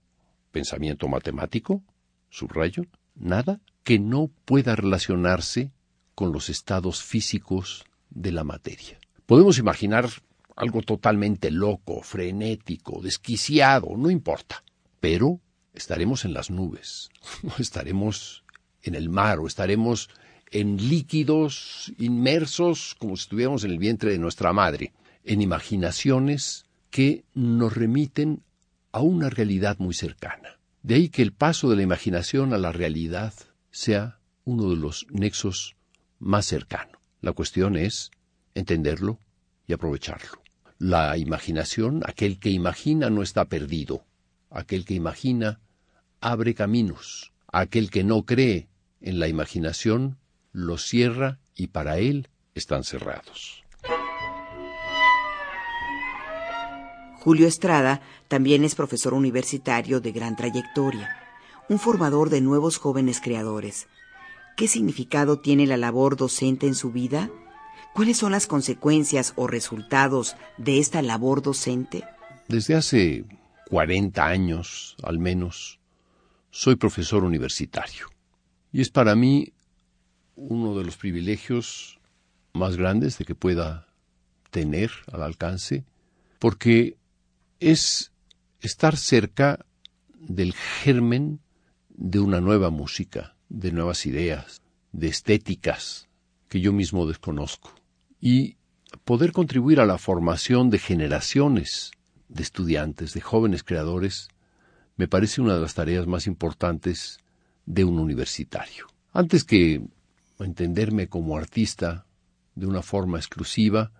pensamiento 0.51 1.07
matemático, 1.07 1.83
subrayo, 2.31 2.87
nada 3.13 3.61
que 3.83 3.99
no 3.99 4.31
pueda 4.45 4.75
relacionarse 4.75 5.71
con 6.15 6.31
los 6.31 6.49
estados 6.49 7.03
físicos 7.03 7.85
de 8.09 8.31
la 8.31 8.43
materia. 8.43 8.99
Podemos 9.27 9.59
imaginar 9.59 10.09
algo 10.61 10.83
totalmente 10.83 11.49
loco, 11.49 12.03
frenético, 12.03 13.01
desquiciado, 13.01 13.97
no 13.97 14.11
importa, 14.11 14.63
pero 14.99 15.39
estaremos 15.73 16.23
en 16.23 16.33
las 16.33 16.51
nubes, 16.51 17.09
estaremos 17.57 18.43
en 18.83 18.93
el 18.93 19.09
mar, 19.09 19.39
o 19.39 19.47
estaremos 19.47 20.09
en 20.51 20.77
líquidos 20.87 21.91
inmersos 21.97 22.95
como 22.99 23.17
si 23.17 23.23
estuviéramos 23.23 23.63
en 23.63 23.71
el 23.71 23.79
vientre 23.79 24.11
de 24.11 24.19
nuestra 24.19 24.53
madre, 24.53 24.93
en 25.23 25.41
imaginaciones 25.41 26.65
que 26.91 27.23
nos 27.33 27.73
remiten 27.73 28.43
a 28.91 29.01
una 29.01 29.31
realidad 29.31 29.77
muy 29.79 29.95
cercana. 29.95 30.59
De 30.83 30.95
ahí 30.95 31.09
que 31.09 31.23
el 31.23 31.31
paso 31.31 31.71
de 31.71 31.75
la 31.75 31.83
imaginación 31.83 32.53
a 32.53 32.59
la 32.59 32.71
realidad 32.71 33.33
sea 33.71 34.19
uno 34.45 34.69
de 34.69 34.75
los 34.75 35.07
nexos 35.09 35.75
más 36.19 36.45
cercanos. 36.45 36.97
La 37.21 37.33
cuestión 37.33 37.77
es 37.77 38.11
entenderlo 38.53 39.19
y 39.67 39.73
aprovecharlo. 39.73 40.40
La 40.83 41.15
imaginación, 41.15 42.01
aquel 42.07 42.39
que 42.39 42.49
imagina 42.49 43.11
no 43.11 43.21
está 43.21 43.45
perdido. 43.45 44.03
Aquel 44.49 44.83
que 44.83 44.95
imagina 44.95 45.61
abre 46.21 46.55
caminos. 46.55 47.33
Aquel 47.51 47.91
que 47.91 48.03
no 48.03 48.25
cree 48.25 48.67
en 48.99 49.19
la 49.19 49.27
imaginación 49.27 50.17
los 50.51 50.81
cierra 50.81 51.37
y 51.53 51.67
para 51.67 51.99
él 51.99 52.29
están 52.55 52.83
cerrados. 52.83 53.63
Julio 57.19 57.45
Estrada 57.45 58.01
también 58.27 58.63
es 58.63 58.73
profesor 58.73 59.13
universitario 59.13 60.01
de 60.01 60.11
gran 60.11 60.35
trayectoria, 60.35 61.15
un 61.69 61.77
formador 61.77 62.31
de 62.31 62.41
nuevos 62.41 62.79
jóvenes 62.79 63.21
creadores. 63.21 63.87
¿Qué 64.57 64.67
significado 64.67 65.37
tiene 65.41 65.67
la 65.67 65.77
labor 65.77 66.17
docente 66.17 66.65
en 66.65 66.73
su 66.73 66.91
vida? 66.91 67.29
¿Cuáles 67.93 68.17
son 68.17 68.31
las 68.31 68.47
consecuencias 68.47 69.33
o 69.35 69.47
resultados 69.47 70.37
de 70.57 70.79
esta 70.79 71.01
labor 71.01 71.41
docente? 71.41 72.03
Desde 72.47 72.75
hace 72.75 73.25
40 73.69 74.25
años, 74.25 74.95
al 75.03 75.19
menos, 75.19 75.79
soy 76.51 76.77
profesor 76.77 77.23
universitario. 77.25 78.07
Y 78.71 78.81
es 78.81 78.89
para 78.89 79.13
mí 79.15 79.53
uno 80.35 80.77
de 80.77 80.85
los 80.85 80.95
privilegios 80.95 81.99
más 82.53 82.77
grandes 82.77 83.17
de 83.17 83.25
que 83.25 83.35
pueda 83.35 83.87
tener 84.51 84.91
al 85.11 85.23
alcance, 85.23 85.83
porque 86.39 86.97
es 87.59 88.13
estar 88.61 88.95
cerca 88.95 89.65
del 90.13 90.53
germen 90.53 91.39
de 91.89 92.19
una 92.19 92.39
nueva 92.39 92.69
música, 92.69 93.35
de 93.49 93.71
nuevas 93.71 94.05
ideas, 94.05 94.61
de 94.91 95.07
estéticas 95.07 96.07
que 96.47 96.59
yo 96.59 96.73
mismo 96.73 97.05
desconozco, 97.05 97.73
y 98.21 98.57
poder 99.03 99.31
contribuir 99.31 99.79
a 99.79 99.85
la 99.85 99.97
formación 99.97 100.69
de 100.69 100.79
generaciones 100.79 101.91
de 102.29 102.43
estudiantes, 102.43 103.13
de 103.13 103.21
jóvenes 103.21 103.63
creadores, 103.63 104.29
me 104.95 105.07
parece 105.07 105.41
una 105.41 105.55
de 105.55 105.61
las 105.61 105.73
tareas 105.73 106.05
más 106.05 106.27
importantes 106.27 107.19
de 107.65 107.83
un 107.83 107.99
universitario. 107.99 108.87
Antes 109.11 109.43
que 109.43 109.81
entenderme 110.39 111.07
como 111.07 111.35
artista 111.35 112.05
de 112.55 112.67
una 112.67 112.83
forma 112.83 113.17
exclusiva, 113.17 113.91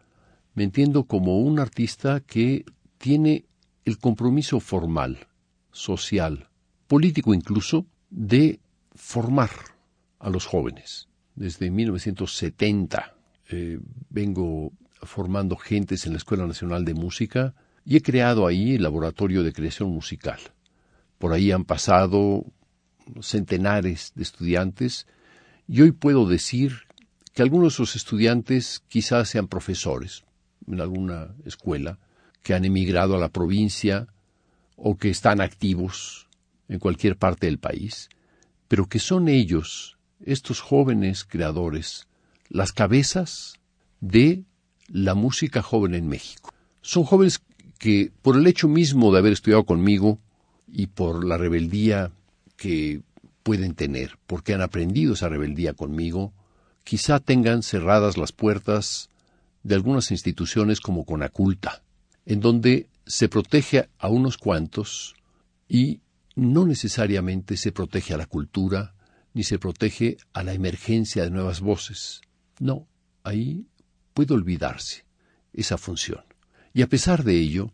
me 0.54 0.64
entiendo 0.64 1.06
como 1.06 1.40
un 1.40 1.60
artista 1.60 2.20
que 2.20 2.66
tiene 2.98 3.46
el 3.84 3.98
compromiso 3.98 4.60
formal, 4.60 5.28
social, 5.72 6.50
político 6.88 7.34
incluso, 7.34 7.88
de 8.10 8.60
formar 8.94 9.50
a 10.20 10.30
los 10.30 10.46
jóvenes. 10.46 11.08
Desde 11.36 11.72
1970 11.72 13.16
eh, 13.52 13.80
vengo 14.10 14.72
formando 15.04 15.56
gentes 15.56 16.06
en 16.06 16.14
la 16.14 16.18
Escuela 16.18 16.46
Nacional 16.46 16.86
de 16.86 16.94
Música 16.94 17.54
y 17.86 17.98
he 17.98 18.02
creado 18.02 18.46
ahí 18.46 18.76
el 18.76 18.84
laboratorio 18.84 19.44
de 19.44 19.54
creación 19.54 19.90
musical. 19.90 20.40
Por 21.18 21.34
ahí 21.34 21.52
han 21.52 21.66
pasado 21.66 22.46
centenares 23.22 24.12
de 24.16 24.24
estudiantes 24.24 25.08
y 25.68 25.82
hoy 25.82 25.92
puedo 25.92 26.28
decir 26.28 26.82
que 27.34 27.42
algunos 27.42 27.74
de 27.74 27.84
esos 27.84 27.96
estudiantes 27.96 28.84
quizás 28.88 29.30
sean 29.30 29.48
profesores 29.48 30.24
en 30.68 30.82
alguna 30.82 31.34
escuela, 31.46 32.00
que 32.44 32.54
han 32.54 32.66
emigrado 32.66 33.16
a 33.16 33.20
la 33.20 33.30
provincia 33.30 34.08
o 34.76 34.98
que 34.98 35.10
están 35.10 35.42
activos 35.42 36.28
en 36.68 36.80
cualquier 36.80 37.18
parte 37.18 37.48
del 37.48 37.60
país, 37.60 38.10
pero 38.68 38.88
que 38.88 39.00
son 39.00 39.28
ellos, 39.28 39.98
estos 40.24 40.60
jóvenes 40.60 41.24
creadores, 41.24 42.08
las 42.52 42.74
cabezas 42.74 43.54
de 44.02 44.44
la 44.88 45.16
música 45.16 45.62
joven 45.62 45.96
en 45.96 46.08
México. 46.08 46.54
Son 46.82 47.06
jóvenes 47.06 47.42
que, 47.80 48.12
por 48.22 48.36
el 48.36 48.46
hecho 48.46 48.68
mismo 48.68 49.12
de 49.12 49.20
haber 49.20 49.32
estudiado 49.32 49.64
conmigo 49.64 50.20
y 50.68 50.88
por 50.88 51.24
la 51.24 51.38
rebeldía 51.38 52.12
que 52.58 53.02
pueden 53.44 53.74
tener, 53.74 54.18
porque 54.28 54.54
han 54.54 54.62
aprendido 54.62 55.14
esa 55.14 55.30
rebeldía 55.30 55.74
conmigo, 55.74 56.34
quizá 56.84 57.20
tengan 57.20 57.64
cerradas 57.64 58.18
las 58.18 58.34
puertas 58.34 59.10
de 59.64 59.76
algunas 59.76 60.12
instituciones 60.12 60.82
como 60.82 61.06
Conaculta, 61.06 61.84
en 62.26 62.42
donde 62.42 62.90
se 63.06 63.30
protege 63.30 63.88
a 63.98 64.10
unos 64.10 64.38
cuantos 64.38 65.16
y 65.70 66.02
no 66.36 66.66
necesariamente 66.66 67.56
se 67.56 67.72
protege 67.72 68.14
a 68.14 68.18
la 68.18 68.26
cultura, 68.26 68.94
ni 69.34 69.44
se 69.44 69.58
protege 69.58 70.18
a 70.34 70.44
la 70.44 70.54
emergencia 70.54 71.24
de 71.24 71.32
nuevas 71.32 71.62
voces. 71.62 72.22
No, 72.62 72.88
ahí 73.24 73.66
puede 74.14 74.34
olvidarse 74.34 75.04
esa 75.52 75.78
función. 75.78 76.24
Y 76.74 76.82
a 76.82 76.88
pesar 76.88 77.24
de 77.24 77.38
ello, 77.38 77.74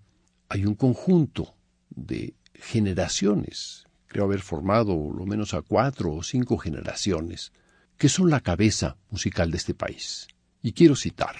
hay 0.49 0.65
un 0.65 0.73
conjunto 0.73 1.53
de 1.89 2.33
generaciones 2.55 3.87
creo 4.07 4.25
haber 4.25 4.41
formado 4.41 5.11
lo 5.11 5.25
menos 5.25 5.53
a 5.53 5.61
cuatro 5.61 6.13
o 6.13 6.23
cinco 6.23 6.57
generaciones, 6.57 7.51
que 7.97 8.09
son 8.09 8.29
la 8.29 8.39
cabeza 8.39 8.97
musical 9.11 9.51
de 9.51 9.57
este 9.57 9.73
país. 9.73 10.27
Y 10.61 10.71
quiero 10.71 10.95
citar 10.95 11.35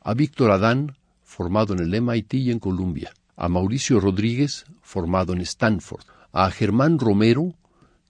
a 0.00 0.14
Víctor 0.14 0.50
Adán, 0.50 0.96
formado 1.22 1.74
en 1.74 1.80
el 1.80 2.00
MIT 2.00 2.34
y 2.34 2.50
en 2.50 2.58
Columbia, 2.58 3.12
a 3.36 3.48
Mauricio 3.48 4.00
Rodríguez, 4.00 4.64
formado 4.80 5.32
en 5.32 5.40
Stanford, 5.42 6.04
a 6.32 6.50
Germán 6.50 6.98
Romero, 6.98 7.54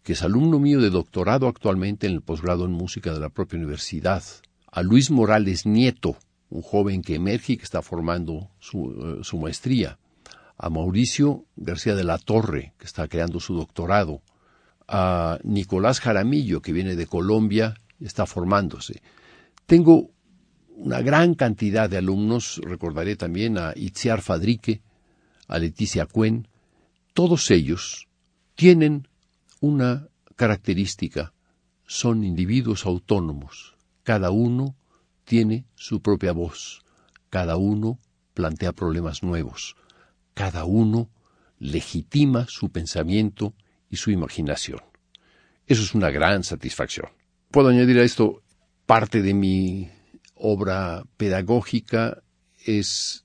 que 0.03 0.13
es 0.13 0.23
alumno 0.23 0.59
mío 0.59 0.81
de 0.81 0.91
doctorado 0.91 1.49
actualmente 1.49 2.07
en 2.07 2.15
el 2.15 2.23
posgrado 2.23 2.65
en 2.65 2.73
música 2.73 3.13
de 3.13 3.21
la 3.21 3.29
propia 3.29 3.59
universidad, 3.59 4.23
a 4.73 4.83
Luis 4.83 5.11
Morales 5.11 5.67
Nieto, 5.67 6.17
un 6.49 6.63
joven 6.63 7.03
que 7.03 7.15
emerge 7.15 7.53
y 7.53 7.57
que 7.59 7.65
está 7.65 7.83
formando 7.83 8.51
su, 8.59 9.19
eh, 9.21 9.25
su 9.25 9.39
maestría, 9.39 9.99
a 10.57 10.71
Mauricio 10.71 11.45
García 11.57 11.95
de 11.95 12.05
la 12.05 12.19
Torre, 12.19 12.73
que 12.79 12.87
está 12.87 13.07
creando 13.07 13.39
su 13.39 13.55
doctorado, 13.55 14.23
a 14.89 15.39
Nicolás 15.45 16.01
Jaramillo, 16.01 16.63
que 16.63 16.73
viene 16.73 16.97
de 16.97 17.07
Colombia, 17.07 17.75
está 18.01 18.27
formándose. 18.27 19.03
Tengo 19.67 20.11
una 20.75 21.03
gran 21.03 21.35
cantidad 21.35 21.89
de 21.89 21.99
alumnos, 21.99 22.61
recordaré 22.65 23.17
también 23.17 23.59
a 23.59 23.73
Itziar 23.77 24.23
Fadrique, 24.23 24.81
a 25.49 25.59
Leticia 25.59 26.07
Cuen, 26.07 26.49
todos 27.13 27.51
ellos 27.51 28.09
tienen 28.55 29.07
una 29.61 30.09
característica, 30.37 31.35
son 31.87 32.25
individuos 32.25 32.87
autónomos, 32.87 33.77
cada 34.03 34.31
uno 34.31 34.77
tiene 35.25 35.65
su 35.75 36.03
propia 36.03 36.33
voz, 36.33 36.83
cada 37.31 37.57
uno 37.57 37.99
plantea 38.35 38.73
problemas 38.73 39.23
nuevos, 39.23 39.77
cada 40.35 40.65
uno 40.65 41.11
legitima 41.59 42.47
su 42.49 42.71
pensamiento 42.71 43.55
y 43.89 43.97
su 43.97 44.11
imaginación. 44.11 44.81
Eso 45.67 45.83
es 45.83 45.95
una 45.95 46.11
gran 46.11 46.43
satisfacción. 46.43 47.09
Puedo 47.51 47.69
añadir 47.69 47.99
a 47.99 48.03
esto 48.03 48.43
parte 48.87 49.23
de 49.23 49.35
mi 49.35 49.89
obra 50.35 51.05
pedagógica 51.17 52.23
es 52.65 53.25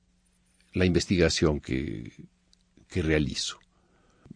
la 0.73 0.85
investigación 0.85 1.59
que, 1.59 2.11
realizo. 2.95 3.59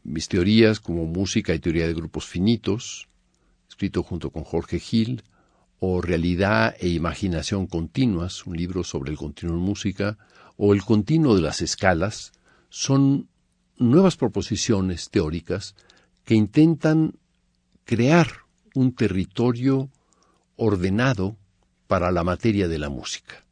Mis 0.03 0.27
teorías 0.27 0.79
como 0.79 1.05
música 1.05 1.55
y 1.55 1.59
teoría 1.59 1.87
de 1.87 1.95
grupos 1.95 2.27
finitos, 2.27 3.07
escrito 3.67 4.03
junto 4.03 4.29
con 4.29 4.43
Jorge 4.43 4.77
Gil, 4.77 5.23
o 5.83 5.99
Realidad 5.99 6.75
e 6.79 6.89
Imaginación 6.89 7.65
Continuas, 7.65 8.45
un 8.45 8.55
libro 8.55 8.83
sobre 8.83 9.09
el 9.09 9.17
continuo 9.17 9.55
en 9.55 9.63
música, 9.63 10.19
o 10.55 10.75
El 10.75 10.83
continuo 10.83 11.35
de 11.35 11.41
las 11.41 11.63
escalas, 11.63 12.33
son 12.69 13.27
nuevas 13.77 14.15
proposiciones 14.15 15.09
teóricas 15.09 15.73
que 16.23 16.35
intentan 16.35 17.15
crear 17.83 18.27
un 18.75 18.93
territorio 18.93 19.89
ordenado 20.55 21.35
para 21.87 22.11
la 22.11 22.23
materia 22.23 22.67
de 22.67 22.77
la 22.77 22.89
música, 22.89 23.43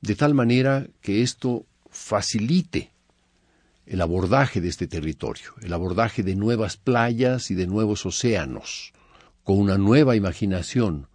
de 0.00 0.14
tal 0.14 0.32
manera 0.32 0.86
que 1.02 1.20
esto 1.20 1.66
facilite 1.90 2.90
el 3.84 4.00
abordaje 4.00 4.62
de 4.62 4.68
este 4.68 4.86
territorio, 4.86 5.52
el 5.60 5.74
abordaje 5.74 6.22
de 6.22 6.36
nuevas 6.36 6.78
playas 6.78 7.50
y 7.50 7.54
de 7.54 7.66
nuevos 7.66 8.06
océanos, 8.06 8.94
con 9.44 9.58
una 9.58 9.76
nueva 9.76 10.16
imaginación, 10.16 11.08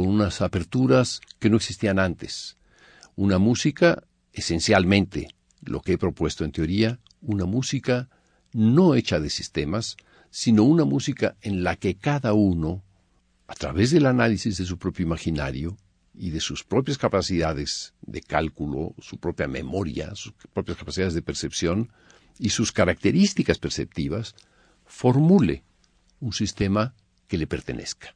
con 0.00 0.08
unas 0.08 0.40
aperturas 0.40 1.20
que 1.38 1.50
no 1.50 1.56
existían 1.56 1.98
antes. 1.98 2.56
Una 3.16 3.36
música, 3.36 4.02
esencialmente, 4.32 5.28
lo 5.60 5.82
que 5.82 5.92
he 5.92 5.98
propuesto 5.98 6.42
en 6.42 6.52
teoría, 6.52 7.00
una 7.20 7.44
música 7.44 8.08
no 8.54 8.94
hecha 8.94 9.20
de 9.20 9.28
sistemas, 9.28 9.98
sino 10.30 10.62
una 10.62 10.86
música 10.86 11.36
en 11.42 11.64
la 11.64 11.76
que 11.76 11.96
cada 11.96 12.32
uno, 12.32 12.82
a 13.46 13.54
través 13.54 13.90
del 13.90 14.06
análisis 14.06 14.56
de 14.56 14.64
su 14.64 14.78
propio 14.78 15.04
imaginario 15.04 15.76
y 16.14 16.30
de 16.30 16.40
sus 16.40 16.64
propias 16.64 16.96
capacidades 16.96 17.92
de 18.00 18.22
cálculo, 18.22 18.94
su 19.00 19.18
propia 19.18 19.48
memoria, 19.48 20.14
sus 20.14 20.32
propias 20.54 20.78
capacidades 20.78 21.12
de 21.12 21.20
percepción 21.20 21.92
y 22.38 22.48
sus 22.48 22.72
características 22.72 23.58
perceptivas, 23.58 24.34
formule 24.86 25.62
un 26.20 26.32
sistema 26.32 26.94
que 27.28 27.36
le 27.36 27.46
pertenezca. 27.46 28.14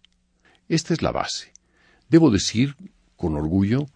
Esta 0.66 0.94
es 0.94 1.02
la 1.02 1.12
base. 1.12 1.53
Debo 2.14 2.30
decir, 2.30 2.76
con 3.16 3.34
orgullo, 3.34 3.88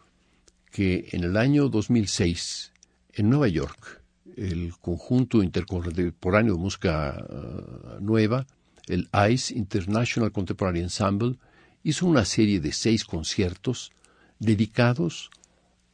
que 0.72 1.08
en 1.12 1.22
el 1.22 1.36
año 1.36 1.68
2006, 1.68 2.72
en 3.12 3.30
Nueva 3.30 3.46
York, 3.46 4.02
el 4.36 4.72
conjunto 4.80 5.40
intercontemporáneo 5.40 6.54
de 6.54 6.58
música 6.58 7.14
uh, 7.16 8.00
nueva, 8.00 8.44
el 8.88 9.08
ICE 9.12 9.54
International 9.56 10.32
Contemporary 10.32 10.80
Ensemble, 10.80 11.36
hizo 11.84 12.06
una 12.06 12.24
serie 12.24 12.58
de 12.58 12.72
seis 12.72 13.04
conciertos 13.04 13.92
dedicados 14.40 15.30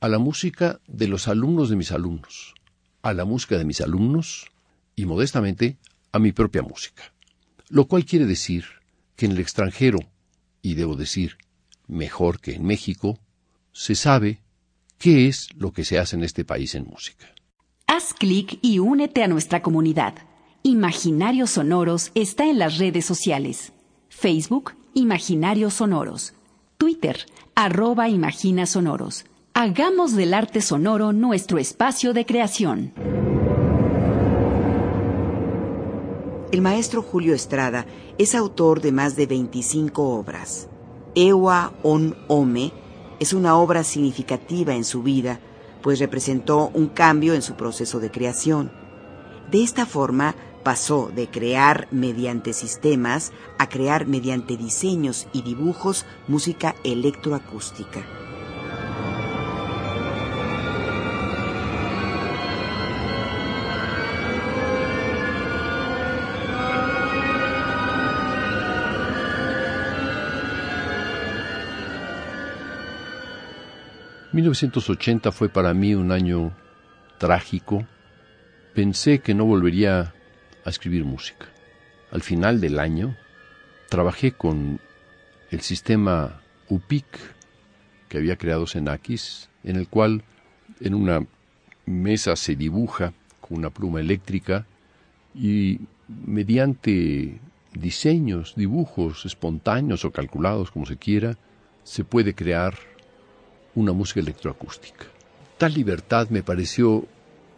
a 0.01 0.09
la 0.09 0.19
música 0.19 0.81
de 0.87 1.09
los 1.09 1.29
alumnos 1.29 1.69
de 1.69 1.77
mis 1.77 1.93
alumnos, 1.93 2.55
a 3.03 3.13
la 3.13 3.27
música 3.27 3.59
de 3.59 3.67
mis 3.67 3.83
alumnos 3.83 4.51
y, 4.97 5.05
modestamente, 5.05 5.77
a 6.11 6.19
mi 6.19 6.33
propia 6.33 6.63
música. 6.63 7.03
Lo 7.69 7.85
cual 7.87 8.07
quiere 8.07 8.25
decir 8.25 8.65
que 9.15 9.27
en 9.27 9.33
el 9.33 9.41
extranjero, 9.41 9.99
y 10.63 10.73
debo 10.73 10.97
decir, 10.97 11.37
mejor 11.87 12.40
que 12.40 12.55
en 12.55 12.64
México, 12.64 13.18
se 13.73 13.94
sabe 13.94 14.40
qué 14.99 15.29
es 15.29 15.49
lo 15.57 15.73
que 15.73 15.85
se 15.85 15.99
hace 15.99 16.16
en 16.16 16.25
este 16.25 16.44
país 16.44 16.75
en 16.75 16.87
música. 16.87 17.35
Haz 17.87 18.14
clic 18.14 18.59
y 18.62 18.79
únete 18.79 19.23
a 19.23 19.29
nuestra 19.29 19.62
comunidad. 19.62 20.14
Imaginarios 20.62 21.51
Sonoros 21.51 22.11
está 22.14 22.44
en 22.47 22.59
las 22.59 22.79
redes 22.79 23.05
sociales. 23.05 23.73
Facebook, 24.09 24.73
Imaginarios 24.94 25.75
Sonoros. 25.75 26.35
Twitter, 26.79 27.27
arroba 27.55 28.09
Imagina 28.09 28.66
Sonoros. 28.66 29.27
Hagamos 29.53 30.16
del 30.16 30.35
arte 30.35 30.61
sonoro 30.61 31.12
nuestro 31.12 31.59
espacio 31.59 32.12
de 32.12 32.27
creación. 32.27 32.92
El 36.51 36.61
maestro 36.61 37.03
Julio 37.03 37.35
Estrada 37.35 37.87
es 38.16 38.35
autor 38.35 38.81
de 38.81 38.92
más 38.92 39.16
de 39.16 39.27
25 39.27 40.03
obras. 40.03 40.68
Ewa 41.14 41.72
On 41.83 42.16
Ome 42.29 42.72
es 43.20 43.33
una 43.33 43.57
obra 43.57 43.85
significativa 43.85 44.74
en 44.74 44.85
su 44.85 45.03
vida 45.03 45.40
pues 45.85 45.98
representó 45.98 46.70
un 46.72 46.88
cambio 46.88 47.35
en 47.35 47.42
su 47.42 47.57
proceso 47.57 48.00
de 48.00 48.11
creación. 48.11 48.72
De 49.50 49.62
esta 49.62 49.85
forma, 49.85 50.35
pasó 50.62 51.12
de 51.14 51.29
crear 51.29 51.88
mediante 51.90 52.55
sistemas 52.55 53.33
a 53.59 53.68
crear 53.68 54.07
mediante 54.07 54.57
diseños 54.57 55.29
y 55.35 55.42
dibujos 55.42 56.07
música 56.27 56.74
electroacústica. 56.85 58.24
1980 74.35 75.31
fue 75.31 75.49
para 75.49 75.73
mí 75.75 75.94
un 75.94 76.11
año 76.11 76.53
trágico. 77.18 77.87
Pensé 78.75 79.20
que 79.20 79.33
no 79.33 79.44
volvería 79.44 80.12
a 80.64 80.70
escribir 80.70 81.05
música. 81.05 81.47
Al 82.11 82.20
final 82.20 82.61
del 82.61 82.81
año 82.81 83.16
trabajé 83.88 84.33
con 84.33 84.81
el 85.53 85.61
sistema 85.61 86.40
UPIC 86.68 87.07
que 88.09 88.18
había 88.18 88.37
creado 88.37 88.66
Senakis, 88.66 89.51
en 89.62 89.77
el 89.77 89.87
cual 89.87 90.25
en 90.81 90.94
una 90.94 91.25
mesa 91.87 92.35
se 92.35 92.57
dibuja 92.57 93.12
con 93.40 93.59
una 93.59 93.70
pluma 93.70 94.01
eléctrica 94.01 94.66
y 95.33 95.79
mediante 96.09 97.38
diseños, 97.73 98.55
dibujos 98.57 99.27
espontáneos 99.27 100.05
o 100.05 100.11
calculados, 100.11 100.73
como 100.73 100.87
se 100.87 100.97
quiera, 100.97 101.38
se 101.85 102.03
puede 102.03 102.35
crear 102.35 102.93
una 103.75 103.93
música 103.93 104.21
electroacústica. 104.21 105.07
Tal 105.59 105.75
libertad 105.75 106.29
me 106.31 106.43
pareció 106.43 107.07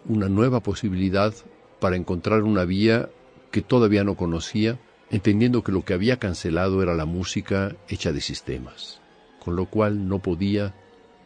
una 0.06 0.28
nueva 0.28 0.60
posibilidad 0.60 1.34
para 1.80 1.96
encontrar 1.96 2.42
una 2.42 2.64
vía 2.64 3.10
que 3.50 3.62
todavía 3.62 4.04
no 4.04 4.16
conocía, 4.16 4.78
entendiendo 5.10 5.62
que 5.62 5.72
lo 5.72 5.84
que 5.84 5.94
había 5.94 6.18
cancelado 6.18 6.82
era 6.82 6.94
la 6.94 7.06
música 7.06 7.76
hecha 7.88 8.12
de 8.12 8.20
sistemas, 8.20 9.00
con 9.44 9.56
lo 9.56 9.66
cual 9.66 10.08
no 10.08 10.20
podía 10.20 10.74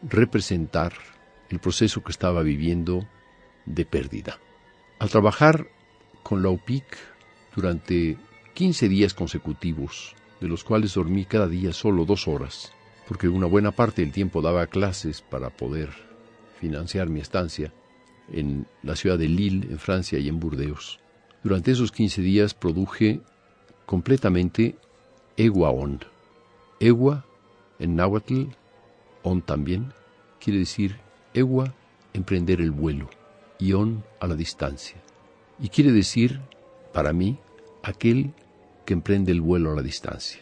representar 0.03 0.93
el 1.49 1.59
proceso 1.59 2.03
que 2.03 2.11
estaba 2.11 2.41
viviendo 2.41 3.07
de 3.65 3.85
pérdida. 3.85 4.39
Al 4.99 5.09
trabajar 5.09 5.67
con 6.23 6.41
la 6.41 6.49
OPIC 6.49 6.85
durante 7.55 8.17
15 8.53 8.89
días 8.89 9.13
consecutivos, 9.13 10.15
de 10.39 10.47
los 10.47 10.63
cuales 10.63 10.93
dormí 10.93 11.25
cada 11.25 11.47
día 11.47 11.73
solo 11.73 12.05
dos 12.05 12.27
horas, 12.27 12.71
porque 13.11 13.27
una 13.27 13.45
buena 13.45 13.73
parte 13.73 14.03
del 14.03 14.13
tiempo 14.13 14.41
daba 14.41 14.67
clases 14.67 15.21
para 15.21 15.49
poder 15.49 15.89
financiar 16.61 17.09
mi 17.09 17.19
estancia 17.19 17.73
en 18.31 18.67
la 18.83 18.95
ciudad 18.95 19.19
de 19.19 19.27
Lille, 19.27 19.67
en 19.69 19.79
Francia, 19.79 20.17
y 20.17 20.29
en 20.29 20.39
Burdeos. 20.39 21.01
Durante 21.43 21.71
esos 21.71 21.91
15 21.91 22.21
días 22.21 22.53
produje 22.53 23.19
completamente 23.85 24.77
Egua 25.35 25.71
On. 25.71 25.99
Egua, 26.79 27.25
en 27.79 27.97
náhuatl, 27.97 28.43
On 29.23 29.41
también, 29.41 29.91
quiere 30.39 30.59
decir 30.59 30.95
Egua, 31.33 31.73
emprender 32.13 32.61
el 32.61 32.71
vuelo, 32.71 33.09
y 33.59 33.73
On 33.73 34.05
a 34.21 34.27
la 34.27 34.35
distancia. 34.35 34.95
Y 35.59 35.67
quiere 35.67 35.91
decir, 35.91 36.39
para 36.93 37.11
mí, 37.11 37.37
aquel 37.83 38.31
que 38.85 38.93
emprende 38.93 39.33
el 39.33 39.41
vuelo 39.41 39.73
a 39.73 39.75
la 39.75 39.81
distancia. 39.81 40.39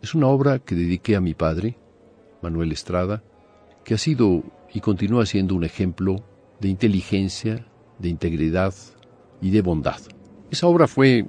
Es 0.00 0.14
una 0.14 0.28
obra 0.28 0.60
que 0.60 0.76
dediqué 0.76 1.16
a 1.16 1.20
mi 1.20 1.34
padre, 1.34 1.76
Manuel 2.44 2.72
Estrada, 2.72 3.22
que 3.84 3.94
ha 3.94 3.98
sido 3.98 4.42
y 4.72 4.80
continúa 4.80 5.24
siendo 5.24 5.54
un 5.54 5.64
ejemplo 5.64 6.22
de 6.60 6.68
inteligencia, 6.68 7.66
de 7.98 8.08
integridad 8.10 8.74
y 9.40 9.50
de 9.50 9.62
bondad. 9.62 10.00
Esa 10.50 10.66
obra 10.66 10.86
fue 10.86 11.26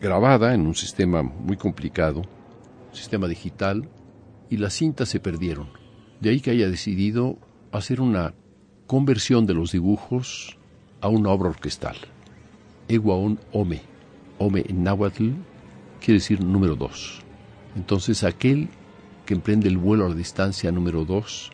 grabada 0.00 0.54
en 0.54 0.66
un 0.66 0.74
sistema 0.74 1.22
muy 1.22 1.56
complicado, 1.56 2.22
sistema 2.92 3.28
digital, 3.28 3.88
y 4.50 4.56
las 4.56 4.74
cintas 4.74 5.08
se 5.08 5.20
perdieron. 5.20 5.68
De 6.20 6.30
ahí 6.30 6.40
que 6.40 6.50
haya 6.50 6.68
decidido 6.68 7.38
hacer 7.70 8.00
una 8.00 8.34
conversión 8.86 9.46
de 9.46 9.54
los 9.54 9.72
dibujos 9.72 10.58
a 11.00 11.08
una 11.08 11.30
obra 11.30 11.50
orquestal. 11.50 11.96
Eguaon 12.88 13.38
Ome, 13.52 13.82
Ome 14.38 14.64
en 14.68 14.82
náhuatl 14.82 15.30
quiere 16.00 16.14
decir 16.14 16.42
número 16.42 16.74
dos. 16.74 17.22
Entonces 17.76 18.24
aquel 18.24 18.68
que 19.28 19.34
emprende 19.34 19.68
el 19.68 19.76
vuelo 19.76 20.06
a 20.06 20.08
la 20.08 20.14
distancia 20.14 20.72
número 20.72 21.04
dos, 21.04 21.50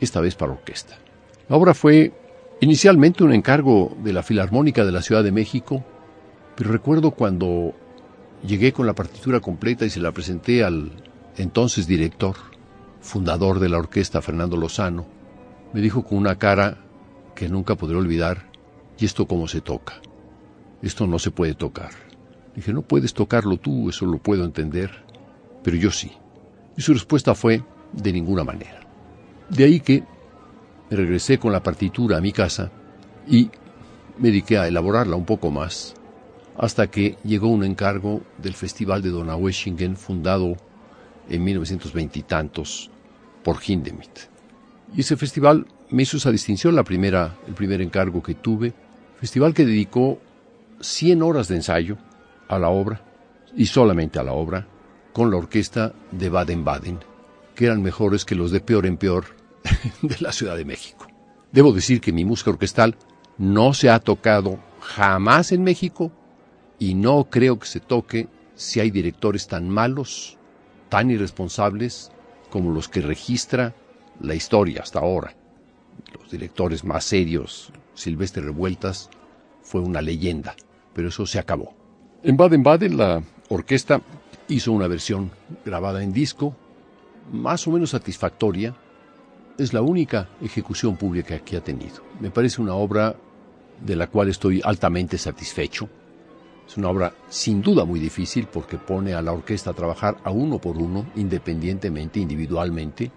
esta 0.00 0.22
vez 0.22 0.36
para 0.36 0.52
orquesta. 0.52 0.96
La 1.50 1.56
obra 1.56 1.74
fue 1.74 2.14
inicialmente 2.62 3.22
un 3.22 3.34
encargo 3.34 3.94
de 4.02 4.14
la 4.14 4.22
Filarmónica 4.22 4.86
de 4.86 4.92
la 4.92 5.02
Ciudad 5.02 5.22
de 5.22 5.30
México, 5.30 5.84
pero 6.56 6.72
recuerdo 6.72 7.10
cuando 7.10 7.74
llegué 8.42 8.72
con 8.72 8.86
la 8.86 8.94
partitura 8.94 9.40
completa 9.40 9.84
y 9.84 9.90
se 9.90 10.00
la 10.00 10.12
presenté 10.12 10.64
al 10.64 10.92
entonces 11.36 11.86
director, 11.86 12.36
fundador 13.02 13.58
de 13.58 13.68
la 13.68 13.76
orquesta, 13.76 14.22
Fernando 14.22 14.56
Lozano, 14.56 15.06
me 15.74 15.82
dijo 15.82 16.02
con 16.06 16.16
una 16.16 16.38
cara 16.38 16.78
que 17.34 17.50
nunca 17.50 17.74
podré 17.74 17.98
olvidar, 17.98 18.50
¿y 18.98 19.04
esto 19.04 19.26
cómo 19.26 19.46
se 19.46 19.60
toca? 19.60 20.00
Esto 20.80 21.06
no 21.06 21.18
se 21.18 21.30
puede 21.30 21.52
tocar. 21.52 21.90
Dije, 22.56 22.72
no 22.72 22.80
puedes 22.80 23.12
tocarlo 23.12 23.58
tú, 23.58 23.90
eso 23.90 24.06
lo 24.06 24.16
puedo 24.16 24.42
entender, 24.46 25.04
pero 25.62 25.76
yo 25.76 25.90
sí. 25.90 26.12
Y 26.80 26.82
su 26.82 26.94
respuesta 26.94 27.34
fue, 27.34 27.62
de 27.92 28.10
ninguna 28.10 28.42
manera. 28.42 28.80
De 29.50 29.64
ahí 29.64 29.80
que 29.80 30.02
regresé 30.90 31.36
con 31.36 31.52
la 31.52 31.62
partitura 31.62 32.16
a 32.16 32.22
mi 32.22 32.32
casa 32.32 32.72
y 33.28 33.50
me 34.16 34.28
dediqué 34.28 34.56
a 34.56 34.66
elaborarla 34.66 35.14
un 35.14 35.26
poco 35.26 35.50
más, 35.50 35.92
hasta 36.56 36.86
que 36.86 37.18
llegó 37.22 37.48
un 37.48 37.64
encargo 37.64 38.22
del 38.38 38.54
Festival 38.54 39.02
de 39.02 39.10
Donaueschingen, 39.10 39.94
fundado 39.94 40.56
en 41.28 41.44
1920 41.44 42.18
y 42.18 42.22
tantos 42.22 42.90
por 43.44 43.58
Hindemith. 43.62 44.30
Y 44.96 45.02
ese 45.02 45.18
festival 45.18 45.66
me 45.90 46.04
hizo 46.04 46.16
esa 46.16 46.30
distinción, 46.30 46.74
la 46.74 46.84
primera, 46.84 47.36
el 47.46 47.52
primer 47.52 47.82
encargo 47.82 48.22
que 48.22 48.36
tuve, 48.36 48.72
festival 49.18 49.52
que 49.52 49.66
dedicó 49.66 50.18
100 50.80 51.20
horas 51.20 51.46
de 51.48 51.56
ensayo 51.56 51.98
a 52.48 52.58
la 52.58 52.70
obra, 52.70 53.02
y 53.54 53.66
solamente 53.66 54.18
a 54.18 54.22
la 54.22 54.32
obra, 54.32 54.66
con 55.12 55.30
la 55.30 55.36
orquesta 55.36 55.92
de 56.12 56.28
Baden-Baden, 56.28 57.00
que 57.54 57.66
eran 57.66 57.82
mejores 57.82 58.24
que 58.24 58.34
los 58.34 58.50
de 58.50 58.60
peor 58.60 58.86
en 58.86 58.96
peor 58.96 59.24
de 60.02 60.16
la 60.20 60.32
Ciudad 60.32 60.56
de 60.56 60.64
México. 60.64 61.06
Debo 61.52 61.72
decir 61.72 62.00
que 62.00 62.12
mi 62.12 62.24
música 62.24 62.50
orquestal 62.50 62.96
no 63.38 63.74
se 63.74 63.90
ha 63.90 63.98
tocado 63.98 64.58
jamás 64.80 65.52
en 65.52 65.62
México 65.62 66.12
y 66.78 66.94
no 66.94 67.24
creo 67.30 67.58
que 67.58 67.66
se 67.66 67.80
toque 67.80 68.28
si 68.54 68.80
hay 68.80 68.90
directores 68.90 69.48
tan 69.48 69.68
malos, 69.68 70.38
tan 70.88 71.10
irresponsables 71.10 72.12
como 72.50 72.72
los 72.72 72.88
que 72.88 73.00
registra 73.00 73.74
la 74.20 74.34
historia 74.34 74.82
hasta 74.82 75.00
ahora. 75.00 75.34
Los 76.18 76.30
directores 76.30 76.84
más 76.84 77.04
serios, 77.04 77.72
Silvestre 77.94 78.42
Revueltas, 78.42 79.10
fue 79.62 79.80
una 79.80 80.02
leyenda, 80.02 80.54
pero 80.92 81.08
eso 81.08 81.26
se 81.26 81.38
acabó. 81.38 81.74
En 82.22 82.36
Baden-Baden 82.36 82.96
la 82.96 83.22
orquesta 83.48 84.00
hizo 84.50 84.72
una 84.72 84.88
versión 84.88 85.30
grabada 85.64 86.02
en 86.02 86.12
disco, 86.12 86.54
más 87.32 87.66
o 87.66 87.70
menos 87.70 87.90
satisfactoria. 87.90 88.74
Es 89.58 89.72
la 89.72 89.82
única 89.82 90.28
ejecución 90.42 90.96
pública 90.96 91.38
que 91.40 91.56
ha 91.56 91.60
tenido. 91.60 92.02
Me 92.20 92.30
parece 92.30 92.60
una 92.60 92.74
obra 92.74 93.14
de 93.84 93.96
la 93.96 94.08
cual 94.08 94.28
estoy 94.28 94.60
altamente 94.64 95.18
satisfecho. 95.18 95.88
Es 96.66 96.76
una 96.76 96.88
obra 96.88 97.12
sin 97.28 97.62
duda 97.62 97.84
muy 97.84 97.98
difícil 97.98 98.46
porque 98.46 98.78
pone 98.78 99.14
a 99.14 99.22
la 99.22 99.32
orquesta 99.32 99.70
a 99.70 99.74
trabajar 99.74 100.18
a 100.24 100.30
uno 100.30 100.58
por 100.58 100.76
uno, 100.76 101.06
independientemente, 101.16 102.20
individualmente, 102.20 103.10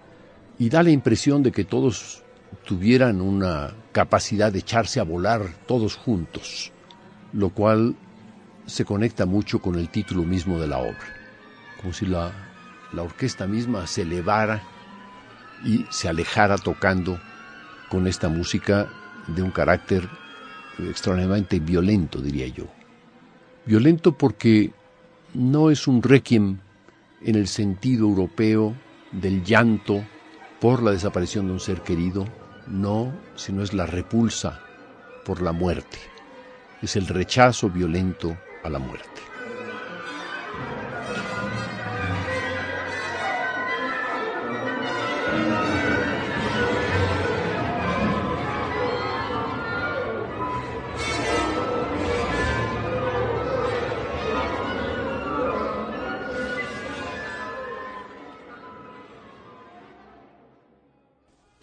y 0.57 0.69
da 0.69 0.83
la 0.83 0.89
impresión 0.89 1.43
de 1.43 1.51
que 1.51 1.63
todos 1.63 2.23
tuvieran 2.65 3.21
una 3.21 3.73
capacidad 3.91 4.51
de 4.51 4.59
echarse 4.59 4.99
a 4.99 5.03
volar 5.03 5.41
todos 5.67 5.95
juntos, 5.95 6.71
lo 7.31 7.49
cual 7.49 7.95
se 8.65 8.85
conecta 8.85 9.25
mucho 9.25 9.59
con 9.59 9.75
el 9.75 9.89
título 9.89 10.23
mismo 10.23 10.59
de 10.59 10.67
la 10.67 10.79
obra, 10.79 10.97
como 11.83 11.93
si 11.93 12.05
la, 12.05 12.31
la 12.93 13.03
orquesta 13.03 13.45
misma 13.45 13.85
se 13.87 14.03
elevara 14.03 14.63
y 15.65 15.85
se 15.89 16.07
alejara 16.07 16.57
tocando 16.57 17.19
con 17.89 18.07
esta 18.07 18.29
música 18.29 18.87
de 19.27 19.41
un 19.41 19.51
carácter 19.51 20.07
extraordinariamente 20.79 21.59
violento, 21.59 22.21
diría 22.21 22.47
yo. 22.47 22.67
Violento 23.65 24.17
porque 24.17 24.71
no 25.33 25.69
es 25.69 25.85
un 25.85 26.01
requiem 26.01 26.57
en 27.21 27.35
el 27.35 27.47
sentido 27.47 28.07
europeo 28.07 28.75
del 29.11 29.43
llanto 29.43 30.05
por 30.61 30.81
la 30.81 30.91
desaparición 30.91 31.47
de 31.47 31.53
un 31.53 31.59
ser 31.59 31.81
querido, 31.81 32.25
no, 32.65 33.13
sino 33.35 33.61
es 33.61 33.73
la 33.73 33.85
repulsa 33.85 34.61
por 35.25 35.41
la 35.41 35.51
muerte, 35.51 35.97
es 36.81 36.95
el 36.95 37.07
rechazo 37.07 37.69
violento 37.69 38.37
a 38.63 38.69
la 38.69 38.79
muerte. 38.79 39.32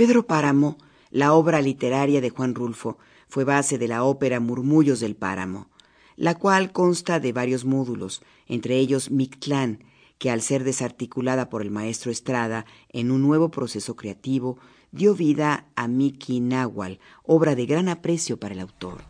Pedro 0.01 0.27
Páramo, 0.27 0.79
la 1.11 1.35
obra 1.35 1.61
literaria 1.61 2.23
de 2.23 2.31
Juan 2.31 2.55
Rulfo, 2.55 2.97
fue 3.29 3.45
base 3.45 3.77
de 3.77 3.87
la 3.87 4.03
ópera 4.03 4.41
Murmullos 4.41 4.99
del 5.01 5.15
Páramo 5.15 5.69
la 6.17 6.37
cual 6.37 6.73
consta 6.73 7.21
de 7.21 7.35
varios 7.35 7.67
módulos, 7.67 8.23
entre 8.47 8.79
ellos 8.79 9.11
Mictlán, 9.11 9.85
que 10.17 10.31
al 10.31 10.41
ser 10.41 10.65
desarticulada 10.65 11.51
por 11.51 11.61
el 11.61 11.71
maestro 11.71 12.11
Estrada 12.11 12.65
en 12.89 13.11
un 13.11 13.21
nuevo 13.21 13.51
proceso 13.51 13.95
creativo, 13.95 14.57
dio 14.91 15.15
vida 15.15 15.67
a 15.77 15.87
Miki 15.87 16.41
Nahual, 16.41 16.99
obra 17.23 17.55
de 17.55 17.67
gran 17.67 17.91
aprecio 17.91 18.39
para 18.39 18.55
el 18.55 18.61
autor. 18.61 19.10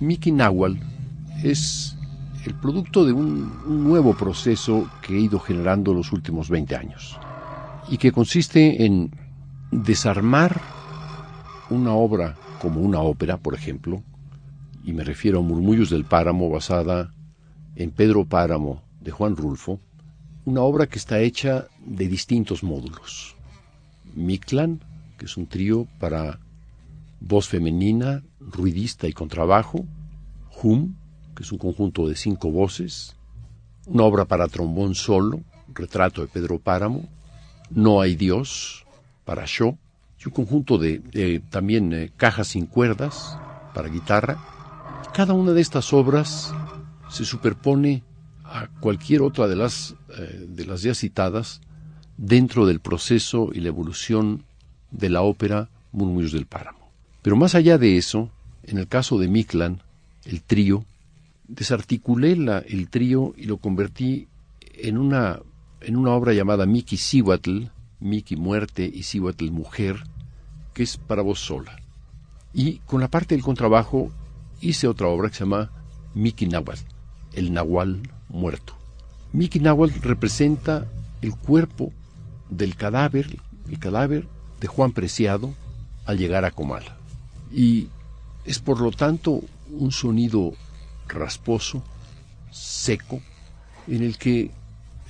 Miki 0.00 0.32
Nahual 0.32 0.80
es 1.44 1.96
el 2.46 2.54
producto 2.54 3.04
de 3.04 3.12
un, 3.12 3.84
nuevo 3.84 4.14
proceso 4.14 4.90
que 5.02 5.14
he 5.14 5.20
ido 5.20 5.38
generando 5.38 5.92
los 5.92 6.12
últimos 6.12 6.48
20 6.48 6.74
años 6.74 7.18
y 7.88 7.98
que 7.98 8.10
consiste 8.10 8.86
en 8.86 9.10
desarmar 9.70 10.60
una 11.68 11.92
obra 11.92 12.36
como 12.60 12.80
una 12.80 13.00
ópera, 13.00 13.36
por 13.36 13.54
ejemplo, 13.54 14.02
y 14.84 14.92
me 14.94 15.04
refiero 15.04 15.40
a 15.40 15.42
Murmullos 15.42 15.90
del 15.90 16.06
Páramo 16.06 16.48
basada 16.48 17.12
en 17.76 17.90
Pedro 17.90 18.24
Páramo 18.24 18.82
de 19.00 19.10
Juan 19.10 19.36
Rulfo, 19.36 19.80
una 20.46 20.62
obra 20.62 20.86
que 20.86 20.98
está 20.98 21.20
hecha 21.20 21.66
de 21.84 22.08
distintos 22.08 22.62
módulos. 22.62 23.36
Mictlan, 24.14 24.80
que 25.18 25.26
es 25.26 25.36
un 25.36 25.46
trío 25.46 25.86
para 25.98 26.40
voz 27.20 27.48
femenina, 27.48 28.22
ruidista 28.40 29.06
y 29.06 29.12
contrabajo, 29.12 29.86
Hum, 30.62 30.94
que 31.34 31.42
es 31.42 31.52
un 31.52 31.58
conjunto 31.58 32.06
de 32.06 32.16
cinco 32.16 32.50
voces, 32.50 33.16
una 33.86 34.04
obra 34.04 34.26
para 34.26 34.48
trombón 34.48 34.94
solo, 34.94 35.40
retrato 35.72 36.20
de 36.20 36.28
Pedro 36.28 36.58
Páramo, 36.58 37.08
No 37.70 38.00
hay 38.00 38.14
Dios, 38.16 38.84
para 39.24 39.46
show, 39.46 39.78
y 40.18 40.28
un 40.28 40.34
conjunto 40.34 40.76
de, 40.76 41.40
también 41.48 41.92
eh, 41.92 42.12
cajas 42.16 42.48
sin 42.48 42.66
cuerdas 42.66 43.38
para 43.72 43.88
guitarra. 43.88 44.38
Cada 45.14 45.32
una 45.32 45.52
de 45.52 45.60
estas 45.60 45.92
obras 45.92 46.52
se 47.08 47.24
superpone 47.24 48.02
a 48.44 48.66
cualquier 48.80 49.22
otra 49.22 49.46
de 49.46 49.56
las, 49.56 49.94
eh, 50.18 50.46
de 50.48 50.66
las 50.66 50.82
ya 50.82 50.94
citadas 50.94 51.60
dentro 52.16 52.66
del 52.66 52.80
proceso 52.80 53.50
y 53.52 53.60
la 53.60 53.68
evolución 53.68 54.44
de 54.90 55.08
la 55.08 55.22
ópera 55.22 55.70
Murmullos 55.92 56.32
del 56.32 56.46
Páramo. 56.46 56.79
Pero 57.22 57.36
más 57.36 57.54
allá 57.54 57.78
de 57.78 57.96
eso, 57.96 58.30
en 58.62 58.78
el 58.78 58.88
caso 58.88 59.18
de 59.18 59.28
Miklan, 59.28 59.82
el 60.24 60.42
trío, 60.42 60.84
desarticulé 61.48 62.32
el 62.32 62.88
trío 62.88 63.34
y 63.36 63.44
lo 63.44 63.58
convertí 63.58 64.28
en 64.74 64.96
una, 64.96 65.40
en 65.80 65.96
una 65.96 66.12
obra 66.12 66.32
llamada 66.32 66.66
Miki 66.66 66.96
Siwatl, 66.96 67.64
Miki 67.98 68.36
Muerte 68.36 68.90
y 68.92 69.02
Siwatl 69.02 69.50
Mujer, 69.50 70.04
que 70.72 70.82
es 70.82 70.96
para 70.96 71.22
voz 71.22 71.40
sola. 71.40 71.76
Y 72.52 72.78
con 72.78 73.00
la 73.00 73.08
parte 73.08 73.34
del 73.34 73.44
contrabajo 73.44 74.10
hice 74.60 74.88
otra 74.88 75.08
obra 75.08 75.28
que 75.28 75.34
se 75.34 75.44
llama 75.44 75.70
Miki 76.14 76.46
Nahual, 76.46 76.78
el 77.34 77.52
Nahual 77.52 78.00
muerto. 78.28 78.74
Miki 79.32 79.60
Nahual 79.60 79.92
representa 80.02 80.86
el 81.22 81.36
cuerpo 81.36 81.92
del 82.48 82.76
cadáver, 82.76 83.38
el 83.68 83.78
cadáver 83.78 84.26
de 84.60 84.66
Juan 84.66 84.92
Preciado 84.92 85.54
al 86.06 86.18
llegar 86.18 86.44
a 86.44 86.50
Comala. 86.50 86.99
Y 87.52 87.88
es 88.44 88.58
por 88.58 88.80
lo 88.80 88.90
tanto 88.90 89.42
un 89.70 89.92
sonido 89.92 90.52
rasposo, 91.08 91.82
seco, 92.50 93.20
en 93.86 94.02
el 94.02 94.18
que 94.18 94.50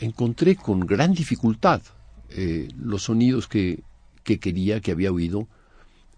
encontré 0.00 0.56
con 0.56 0.80
gran 0.80 1.12
dificultad 1.12 1.82
eh, 2.30 2.68
los 2.78 3.04
sonidos 3.04 3.48
que, 3.48 3.82
que 4.22 4.38
quería, 4.38 4.80
que 4.80 4.92
había 4.92 5.12
oído, 5.12 5.46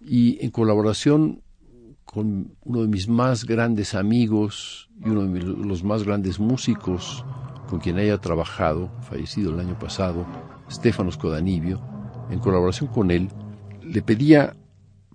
y 0.05 0.45
en 0.45 0.51
colaboración 0.51 1.41
con 2.05 2.53
uno 2.65 2.83
de 2.83 2.89
mis 2.89 3.09
más 3.09 3.45
grandes 3.45 3.95
amigos 3.95 4.91
y 5.05 5.09
uno 5.09 5.23
de 5.23 5.41
los 5.41 5.83
más 5.83 6.03
grandes 6.03 6.39
músicos 6.39 7.25
con 7.69 7.81
quien 7.81 7.97
haya 7.97 8.19
trabajado, 8.19 8.91
fallecido 9.09 9.55
el 9.55 9.61
año 9.61 9.79
pasado, 9.79 10.27
Stefanos 10.71 11.17
Codanibio, 11.17 11.81
en 12.31 12.39
colaboración 12.39 12.91
con 12.91 13.11
él, 13.11 13.29
le 13.83 14.03
pedía 14.03 14.55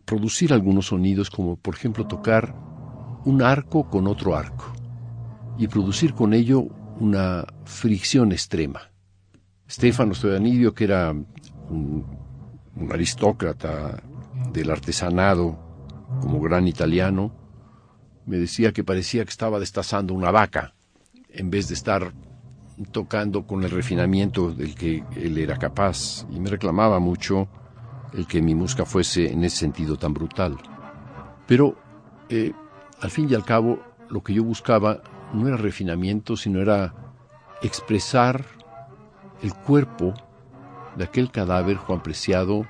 producir 0.07 0.53
algunos 0.53 0.87
sonidos 0.87 1.29
como 1.29 1.57
por 1.57 1.75
ejemplo 1.75 2.07
tocar 2.07 2.55
un 3.25 3.41
arco 3.41 3.89
con 3.89 4.07
otro 4.07 4.37
arco 4.37 4.73
y 5.57 5.67
producir 5.67 6.13
con 6.13 6.33
ello 6.33 6.61
una 6.99 7.45
fricción 7.65 8.31
extrema. 8.31 8.89
Stefanos 9.69 10.21
Codanibio, 10.21 10.73
que 10.73 10.85
era 10.85 11.11
un, 11.11 12.05
un 12.75 12.91
aristócrata 12.91 14.01
del 14.53 14.71
artesanado, 14.71 15.59
como 16.21 16.39
gran 16.39 16.69
italiano, 16.69 17.33
me 18.25 18.37
decía 18.37 18.71
que 18.71 18.85
parecía 18.85 19.25
que 19.25 19.29
estaba 19.31 19.59
destazando 19.59 20.13
una 20.13 20.31
vaca, 20.31 20.73
en 21.29 21.49
vez 21.49 21.67
de 21.67 21.73
estar 21.73 22.13
tocando 22.91 23.45
con 23.45 23.61
el 23.63 23.71
refinamiento 23.71 24.51
del 24.51 24.73
que 24.73 25.03
él 25.17 25.37
era 25.37 25.57
capaz, 25.57 26.25
y 26.31 26.39
me 26.39 26.49
reclamaba 26.49 26.99
mucho 26.99 27.49
el 28.13 28.27
que 28.27 28.41
mi 28.41 28.55
música 28.55 28.85
fuese 28.85 29.31
en 29.31 29.43
ese 29.43 29.57
sentido 29.57 29.97
tan 29.97 30.13
brutal. 30.13 30.57
Pero, 31.45 31.75
eh, 32.29 32.53
al 33.01 33.11
fin 33.11 33.27
y 33.29 33.35
al 33.35 33.45
cabo, 33.45 33.79
lo 34.09 34.23
que 34.23 34.33
yo 34.33 34.43
buscaba 34.43 35.01
no 35.33 35.47
era 35.47 35.57
refinamiento, 35.57 36.35
sino 36.35 36.61
era 36.61 36.93
expresar 37.61 38.45
el 39.41 39.53
cuerpo 39.53 40.13
de 40.95 41.03
aquel 41.03 41.31
cadáver 41.31 41.77
Juan 41.77 42.01
Preciado 42.01 42.65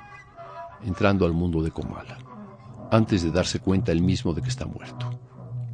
entrando 0.83 1.25
al 1.25 1.33
mundo 1.33 1.61
de 1.61 1.71
Comala, 1.71 2.17
antes 2.91 3.23
de 3.23 3.31
darse 3.31 3.59
cuenta 3.59 3.91
él 3.91 4.01
mismo 4.01 4.33
de 4.33 4.41
que 4.41 4.49
está 4.49 4.65
muerto. 4.65 5.19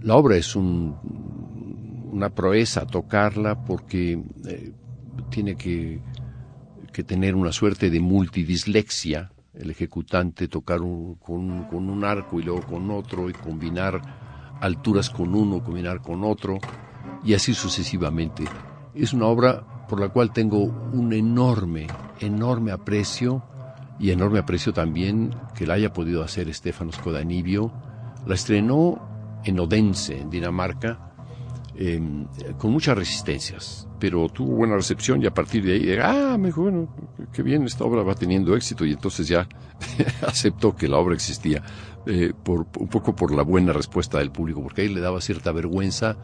La 0.02 0.16
obra 0.16 0.36
es 0.36 0.56
una 0.56 2.30
proeza 2.34 2.86
tocarla 2.86 3.64
porque 3.64 4.22
eh, 4.46 4.74
tiene 5.30 5.56
que, 5.56 6.02
tener 7.08 7.36
una 7.36 7.52
suerte 7.52 7.90
de 7.90 8.00
multidislexia, 8.00 9.32
el 9.54 9.70
ejecutante 9.70 10.48
tocar 10.48 10.80
con, 10.80 11.70
un 11.72 12.04
arco 12.04 12.40
y 12.40 12.44
luego 12.44 12.62
con 12.62 12.90
otro 12.92 13.30
y 13.30 13.34
combinar 13.34 14.02
alturas 14.60 15.10
con 15.10 15.36
uno, 15.36 15.64
combinar 15.64 16.02
con 16.02 16.24
otro 16.24 16.58
y 17.24 17.34
así 17.34 17.54
sucesivamente. 17.54 18.46
Es 18.94 19.14
una 19.14 19.28
obra 19.28 19.86
por 19.88 20.00
la 20.00 20.10
cual 20.10 20.32
tengo 20.32 20.64
un 20.64 21.14
enorme, 21.14 21.88
enorme 22.20 22.72
aprecio 22.72 23.44
y 24.00 24.12
enorme 24.12 24.40
aprecio 24.40 24.74
también 24.74 25.36
que 25.56 25.68
la 25.68 25.76
haya 25.76 25.94
podido 25.94 26.24
hacer 26.24 26.50
Estefanos 26.50 26.98
Codanibio. 26.98 27.72
La 28.26 28.36
estrenó 28.36 29.42
en 29.44 29.60
Odense, 29.60 30.20
en 30.20 30.30
Dinamarca, 30.30 31.13
em, 31.76 32.26
con 32.58 32.72
muchas 32.72 32.98
resistencias, 32.98 33.88
pero 34.00 34.30
tuvo 34.30 34.56
buena 34.56 34.76
recepción 34.76 35.22
y 35.22 35.26
a 35.26 35.34
partir 35.34 35.64
de 35.64 35.74
ahí, 35.74 35.98
ah, 36.02 36.38
me 36.38 36.48
dijo, 36.48 36.62
bueno, 36.62 36.88
qué 37.32 37.42
bien, 37.42 37.64
esta 37.64 37.84
obra 37.84 38.04
va 38.04 38.16
teniendo 38.16 38.56
éxito 38.56 38.86
y 38.86 38.92
entonces 38.92 39.28
ya 39.28 39.48
aceptó 40.28 40.76
que 40.76 40.88
la 40.88 40.98
obra 40.98 41.16
existía, 41.16 41.64
eh, 42.06 42.34
por, 42.44 42.68
un 42.80 42.88
poco 42.88 43.16
por 43.16 43.34
la 43.34 43.44
buena 43.44 43.74
respuesta 43.74 44.20
del 44.20 44.32
público, 44.32 44.62
porque 44.62 44.82
ahí 44.82 44.90
le 44.90 45.02
daba 45.02 45.22
cierta 45.22 45.52
vergüenza 45.52 46.18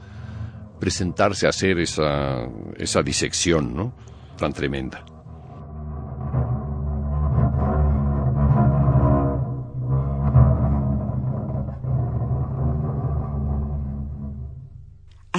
presentarse 0.79 1.45
a 1.45 1.49
hacer 1.49 1.79
esa, 1.79 2.47
esa 2.77 3.03
disección, 3.03 3.75
¿no? 3.75 3.93
Tan 4.37 4.53
tremenda. 4.53 5.03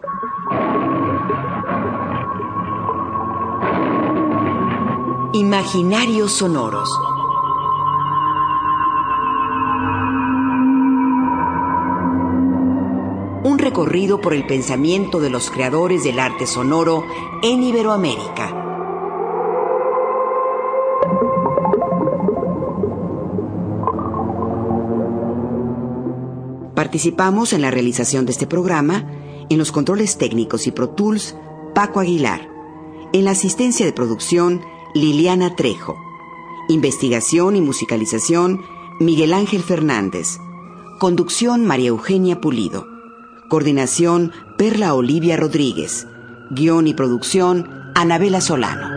Imaginarios 5.33 6.31
Sonoros. 6.31 6.88
Un 13.43 13.59
recorrido 13.59 14.21
por 14.21 14.33
el 14.33 14.47
pensamiento 14.47 15.19
de 15.19 15.31
los 15.31 15.51
creadores 15.51 16.05
del 16.05 16.21
arte 16.21 16.47
sonoro 16.47 17.05
en 17.43 17.64
Iberoamérica. 17.64 18.63
Participamos 26.94 27.52
en 27.52 27.61
la 27.61 27.72
realización 27.72 28.24
de 28.24 28.30
este 28.30 28.46
programa, 28.46 29.04
en 29.48 29.59
los 29.59 29.72
controles 29.72 30.16
técnicos 30.16 30.68
y 30.68 30.70
Pro 30.70 30.90
Tools, 30.90 31.35
Paco 31.74 31.98
Aguilar. 31.98 32.48
En 33.12 33.24
la 33.24 33.33
asistencia 33.33 33.85
de 33.85 33.92
producción, 33.92 34.61
Liliana 34.94 35.57
Trejo. 35.57 35.96
Investigación 36.68 37.57
y 37.57 37.61
musicalización, 37.61 38.61
Miguel 39.00 39.35
Ángel 39.35 39.64
Fernández. 39.64 40.38
Conducción, 41.00 41.66
María 41.66 41.88
Eugenia 41.88 42.40
Pulido. 42.40 42.87
Coordinación, 43.48 44.30
Perla 44.57 44.94
Olivia 44.94 45.37
Rodríguez. 45.37 46.07
Guión 46.50 46.87
y 46.87 46.94
producción, 46.94 47.90
Anabela 47.96 48.40
Solano. 48.40 48.93